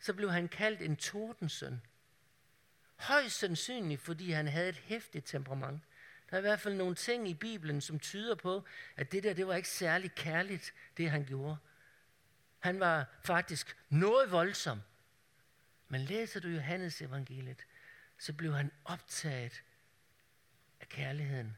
så 0.00 0.14
blev 0.14 0.30
han 0.30 0.48
kaldt 0.48 0.82
en 0.82 0.96
tordensøn. 0.96 1.82
Højst 2.96 3.38
sandsynligt, 3.38 4.00
fordi 4.00 4.30
han 4.30 4.48
havde 4.48 4.68
et 4.68 4.76
hæftigt 4.76 5.26
temperament. 5.26 5.82
Der 6.30 6.36
er 6.36 6.38
i 6.38 6.40
hvert 6.40 6.60
fald 6.60 6.74
nogle 6.74 6.94
ting 6.94 7.28
i 7.28 7.34
Bibelen, 7.34 7.80
som 7.80 7.98
tyder 7.98 8.34
på, 8.34 8.64
at 8.96 9.12
det 9.12 9.22
der, 9.22 9.34
det 9.34 9.46
var 9.46 9.54
ikke 9.54 9.68
særlig 9.68 10.14
kærligt, 10.14 10.74
det 10.96 11.10
han 11.10 11.24
gjorde. 11.24 11.56
Han 12.58 12.80
var 12.80 13.06
faktisk 13.22 13.76
noget 13.88 14.30
voldsom. 14.30 14.80
Men 15.88 16.00
læser 16.00 16.40
du 16.40 16.48
Johannes 16.48 17.02
evangeliet, 17.02 17.66
så 18.18 18.32
blev 18.32 18.54
han 18.54 18.70
optaget 18.84 19.62
af 20.80 20.88
kærligheden. 20.88 21.56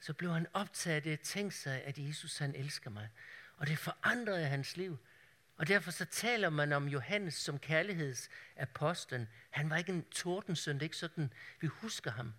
Så 0.00 0.14
blev 0.14 0.32
han 0.32 0.46
optaget 0.52 0.96
af 0.96 1.02
det 1.02 1.12
at 1.12 1.20
tænke 1.20 1.54
sig, 1.54 1.82
at 1.82 1.98
Jesus 1.98 2.38
han 2.38 2.54
elsker 2.54 2.90
mig. 2.90 3.08
Og 3.56 3.66
det 3.66 3.78
forandrede 3.78 4.46
hans 4.46 4.76
liv. 4.76 4.98
Og 5.58 5.68
derfor 5.68 5.90
så 5.90 6.04
taler 6.04 6.50
man 6.50 6.72
om 6.72 6.88
Johannes 6.88 7.34
som 7.34 7.58
kærlighedsapostlen. 7.58 9.28
Han 9.50 9.70
var 9.70 9.76
ikke 9.76 9.92
en 9.92 10.04
tordensøn, 10.10 10.74
det 10.74 10.82
er 10.82 10.84
ikke 10.84 10.96
sådan, 10.96 11.32
vi 11.60 11.66
husker 11.66 12.10
ham. 12.10 12.32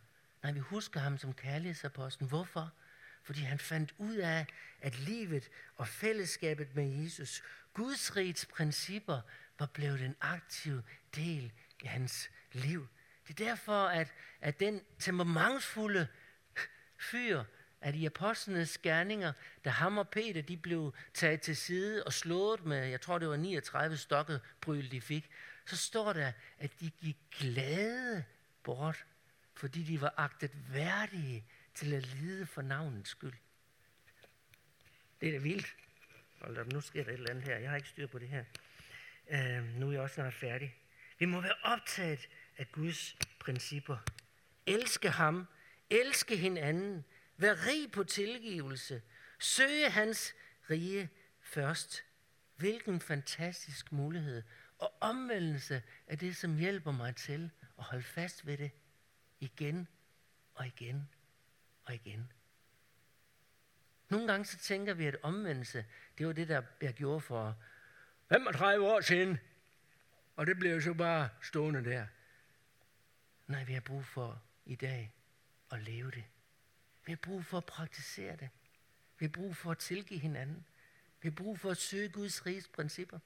Nej, 0.43 0.51
vi 0.51 0.59
husker 0.59 0.99
ham 0.99 1.17
som 1.17 1.33
kærlighedsapostlen. 1.33 2.29
Hvorfor? 2.29 2.71
fordi 3.29 3.41
han 3.41 3.59
fandt 3.59 3.93
ud 3.97 4.15
af, 4.15 4.45
at 4.81 4.99
livet 4.99 5.49
og 5.75 5.87
fællesskabet 5.87 6.75
med 6.75 7.03
Jesus, 7.03 7.43
Guds 7.73 8.15
rigets 8.15 8.45
principper, 8.45 9.21
var 9.59 9.65
blevet 9.65 10.01
en 10.01 10.15
aktiv 10.21 10.81
del 11.15 11.51
i 11.83 11.85
hans 11.87 12.29
liv. 12.51 12.87
Det 13.27 13.41
er 13.41 13.45
derfor, 13.45 13.85
at, 13.85 14.13
at 14.41 14.59
den 14.59 14.81
temperamentsfulde 14.99 16.07
fyr, 16.97 17.43
at 17.81 17.95
i 17.95 18.05
apostlenes 18.05 18.69
skærninger, 18.69 19.33
da 19.65 19.69
ham 19.69 19.97
og 19.97 20.09
Peter 20.09 20.41
de 20.41 20.57
blev 20.57 20.93
taget 21.13 21.41
til 21.41 21.57
side 21.57 22.03
og 22.03 22.13
slået 22.13 22.65
med, 22.65 22.87
jeg 22.87 23.01
tror 23.01 23.19
det 23.19 23.29
var 23.29 23.35
39 23.35 23.97
stokket 23.97 24.41
bryl, 24.61 24.91
de 24.91 25.01
fik, 25.01 25.29
så 25.65 25.77
står 25.77 26.13
der, 26.13 26.31
at 26.59 26.79
de 26.79 26.89
gik 26.89 27.17
glade 27.39 28.23
bort, 28.63 29.05
fordi 29.55 29.83
de 29.83 30.01
var 30.01 30.13
agtet 30.17 30.51
værdige 30.73 31.45
til 31.73 31.93
at 31.93 32.05
lide 32.05 32.45
for 32.45 32.61
navnets 32.61 33.09
skyld. 33.09 33.33
Det 35.21 35.29
er 35.29 35.31
da 35.33 35.37
vildt. 35.37 35.75
Hold 36.41 36.57
op, 36.57 36.73
nu 36.73 36.81
sker 36.81 37.03
der 37.03 37.11
et 37.11 37.13
eller 37.13 37.29
andet 37.29 37.43
her. 37.43 37.57
Jeg 37.57 37.69
har 37.69 37.77
ikke 37.77 37.89
styr 37.89 38.07
på 38.07 38.19
det 38.19 38.27
her. 38.27 38.43
Uh, 39.31 39.79
nu 39.79 39.87
er 39.87 39.91
jeg 39.91 40.01
også 40.01 40.13
snart 40.13 40.33
færdig. 40.33 40.75
Vi 41.19 41.25
må 41.25 41.41
være 41.41 41.55
optaget 41.63 42.29
af 42.57 42.71
Guds 42.71 43.17
principper. 43.39 43.97
Elske 44.65 45.09
ham. 45.09 45.47
Elske 45.89 46.37
hinanden. 46.37 47.05
Vær 47.39 47.67
rig 47.67 47.91
på 47.91 48.03
tilgivelse. 48.03 49.01
Søge 49.39 49.89
hans 49.89 50.35
rige 50.69 51.09
først. 51.41 52.03
Hvilken 52.55 53.01
fantastisk 53.01 53.91
mulighed. 53.91 54.43
Og 54.77 54.93
omvendelse 54.99 55.83
er 56.07 56.15
det, 56.15 56.35
som 56.35 56.57
hjælper 56.57 56.91
mig 56.91 57.15
til 57.15 57.51
at 57.77 57.83
holde 57.83 58.03
fast 58.03 58.45
ved 58.45 58.57
det 58.57 58.71
igen 59.39 59.87
og 60.55 60.67
igen 60.67 61.09
og 61.85 61.93
igen. 61.95 62.31
Nogle 64.09 64.27
gange 64.27 64.45
så 64.45 64.57
tænker 64.57 64.93
vi, 64.93 65.05
at 65.05 65.17
omvendelse, 65.21 65.85
det 66.17 66.27
var 66.27 66.33
det, 66.33 66.47
der 66.47 66.61
jeg 66.81 66.93
gjorde 66.93 67.21
for 67.21 67.57
35 68.29 68.87
år 68.87 69.01
siden. 69.01 69.39
Og 70.35 70.47
det 70.47 70.59
blev 70.59 70.81
så 70.81 70.93
bare 70.93 71.29
stående 71.41 71.85
der. 71.85 72.07
Nej, 73.47 73.63
vi 73.63 73.73
har 73.73 73.81
brug 73.81 74.05
for 74.05 74.41
i 74.65 74.75
dag 74.75 75.13
at 75.71 75.81
leve 75.81 76.11
det. 76.11 76.23
Vi 77.09 77.13
har 77.13 77.17
brug 77.17 77.45
for 77.45 77.57
at 77.57 77.65
praktisere 77.65 78.35
det. 78.35 78.49
Vi 79.19 79.25
har 79.25 79.29
brug 79.29 79.55
for 79.55 79.71
at 79.71 79.77
tilgive 79.77 80.19
hinanden. 80.19 80.65
Vi 81.21 81.29
har 81.29 81.35
brug 81.35 81.59
for 81.59 81.71
at 81.71 81.77
søge 81.77 82.09
Guds 82.09 82.45
riges 82.45 82.67
principper. 82.67 83.19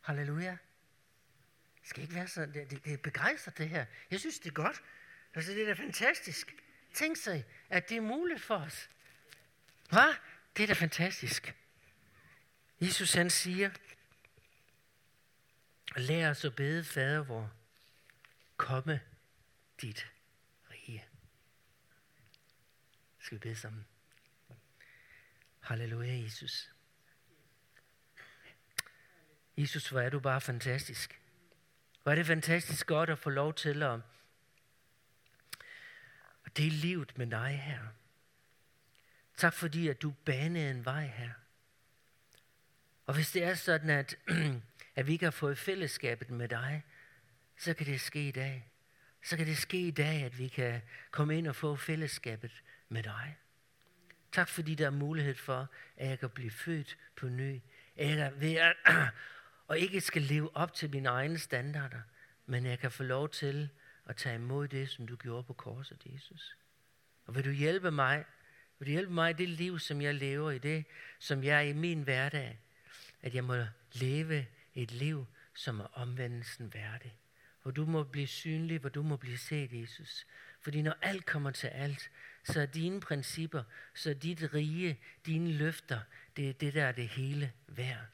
Halleluja. 0.00 0.50
Det 1.80 1.88
skal 1.88 2.02
ikke 2.02 2.14
være 2.14 2.28
så, 2.28 2.46
det, 2.46 2.54
det, 2.54 2.70
det 2.70 2.80
begejstrer 2.84 2.96
begejstret 2.96 3.58
det 3.58 3.68
her. 3.68 3.86
Jeg 4.10 4.20
synes, 4.20 4.38
det 4.38 4.48
er 4.50 4.54
godt. 4.54 4.82
Altså, 5.34 5.52
det 5.52 5.62
er 5.62 5.66
da 5.66 5.72
fantastisk. 5.72 6.54
Tænk 6.94 7.16
sig, 7.16 7.44
at 7.68 7.88
det 7.88 7.96
er 7.96 8.00
muligt 8.00 8.40
for 8.40 8.56
os. 8.56 8.90
Hvad? 9.90 10.14
Det 10.56 10.62
er 10.62 10.66
da 10.66 10.72
fantastisk. 10.72 11.54
Jesus 12.80 13.14
han 13.14 13.30
siger, 13.30 13.70
lær 15.96 16.30
os 16.30 16.44
at 16.44 16.56
bede, 16.56 16.84
fader 16.84 17.22
vor, 17.22 17.52
komme 18.56 19.00
dit 19.80 20.06
rige. 20.70 21.06
Skal 23.22 23.36
vi 23.36 23.40
bede 23.40 23.56
sammen? 23.56 23.86
Halleluja, 25.60 26.22
Jesus. 26.22 26.70
Jesus, 29.56 29.88
hvor 29.88 30.00
er 30.00 30.10
du 30.10 30.20
bare 30.20 30.40
fantastisk. 30.40 31.20
Hvor 32.02 32.12
er 32.12 32.16
det 32.16 32.26
fantastisk 32.26 32.86
godt 32.86 33.10
at 33.10 33.18
få 33.18 33.30
lov 33.30 33.54
til 33.54 33.82
at, 33.82 34.00
at 36.44 36.56
dele 36.56 36.76
livet 36.76 37.18
med 37.18 37.26
dig 37.26 37.62
her. 37.64 37.80
Tak 39.36 39.54
fordi, 39.54 39.88
at 39.88 40.02
du 40.02 40.10
banede 40.10 40.70
en 40.70 40.84
vej 40.84 41.06
her. 41.06 41.32
Og 43.06 43.14
hvis 43.14 43.32
det 43.32 43.44
er 43.44 43.54
sådan, 43.54 43.90
at, 43.90 44.18
at 44.96 45.06
vi 45.06 45.12
ikke 45.12 45.26
har 45.26 45.30
fået 45.30 45.58
fællesskabet 45.58 46.30
med 46.30 46.48
dig, 46.48 46.84
så 47.58 47.74
kan 47.74 47.86
det 47.86 48.00
ske 48.00 48.28
i 48.28 48.32
dag. 48.32 48.68
Så 49.24 49.36
kan 49.36 49.46
det 49.46 49.58
ske 49.58 49.88
i 49.88 49.90
dag, 49.90 50.22
at 50.22 50.38
vi 50.38 50.48
kan 50.48 50.82
komme 51.10 51.38
ind 51.38 51.46
og 51.46 51.56
få 51.56 51.76
fællesskabet 51.76 52.62
med 52.92 53.02
dig. 53.02 53.36
Tak 54.32 54.48
fordi 54.48 54.74
der 54.74 54.86
er 54.86 54.90
mulighed 54.90 55.34
for, 55.34 55.68
at 55.96 56.08
jeg 56.08 56.18
kan 56.18 56.30
blive 56.30 56.50
født 56.50 56.98
på 57.16 57.28
ny. 57.28 57.60
Eller 57.96 58.30
ved 58.30 58.54
at, 58.54 58.76
og 59.68 59.78
ikke 59.78 60.00
skal 60.00 60.22
leve 60.22 60.56
op 60.56 60.74
til 60.74 60.90
mine 60.90 61.08
egne 61.08 61.38
standarder, 61.38 62.00
men 62.46 62.66
jeg 62.66 62.78
kan 62.78 62.90
få 62.90 63.02
lov 63.02 63.28
til 63.28 63.68
at 64.06 64.16
tage 64.16 64.34
imod 64.34 64.68
det, 64.68 64.88
som 64.88 65.06
du 65.06 65.16
gjorde 65.16 65.42
på 65.42 65.52
korset, 65.52 66.02
Jesus. 66.06 66.56
Og 67.26 67.34
vil 67.34 67.44
du 67.44 67.50
hjælpe 67.50 67.90
mig? 67.90 68.24
Vil 68.78 68.86
du 68.86 68.90
hjælpe 68.90 69.12
mig 69.12 69.30
i 69.30 69.32
det 69.32 69.48
liv, 69.48 69.78
som 69.78 70.02
jeg 70.02 70.14
lever 70.14 70.50
i 70.50 70.58
det, 70.58 70.84
som 71.18 71.44
jeg 71.44 71.56
er 71.56 71.60
i 71.60 71.72
min 71.72 72.02
hverdag? 72.02 72.58
At 73.22 73.34
jeg 73.34 73.44
må 73.44 73.56
leve 73.92 74.46
et 74.74 74.90
liv, 74.90 75.26
som 75.54 75.80
er 75.80 75.84
omvendelsen 75.84 76.74
værdig. 76.74 77.16
Hvor 77.62 77.70
du 77.70 77.86
må 77.86 78.04
blive 78.04 78.26
synlig, 78.26 78.78
hvor 78.78 78.88
du 78.88 79.02
må 79.02 79.16
blive 79.16 79.38
set, 79.38 79.82
Jesus. 79.82 80.26
Fordi 80.60 80.82
når 80.82 80.94
alt 81.02 81.26
kommer 81.26 81.50
til 81.50 81.66
alt, 81.66 82.10
så 82.44 82.60
er 82.60 82.66
dine 82.66 83.00
principper, 83.00 83.62
så 83.94 84.10
er 84.10 84.14
dit 84.14 84.54
rige, 84.54 85.00
dine 85.26 85.52
løfter, 85.52 86.00
det 86.36 86.48
er 86.48 86.52
det, 86.52 86.74
der 86.74 86.84
er 86.84 86.92
det 86.92 87.08
hele 87.08 87.52
værd. 87.66 88.06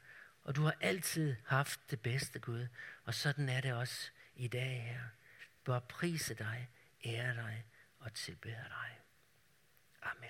Og 0.43 0.55
du 0.55 0.63
har 0.63 0.75
altid 0.81 1.35
haft 1.45 1.79
det 1.91 1.99
bedste, 1.99 2.39
Gud. 2.39 2.67
Og 3.03 3.13
sådan 3.13 3.49
er 3.49 3.61
det 3.61 3.73
også 3.73 4.11
i 4.35 4.47
dag 4.47 4.83
her. 4.83 5.03
Bør 5.63 5.79
prise 5.79 6.33
dig, 6.33 6.69
ære 7.05 7.35
dig 7.35 7.65
og 7.99 8.13
tilbede 8.13 8.65
dig. 8.69 8.99
Amen. 10.01 10.29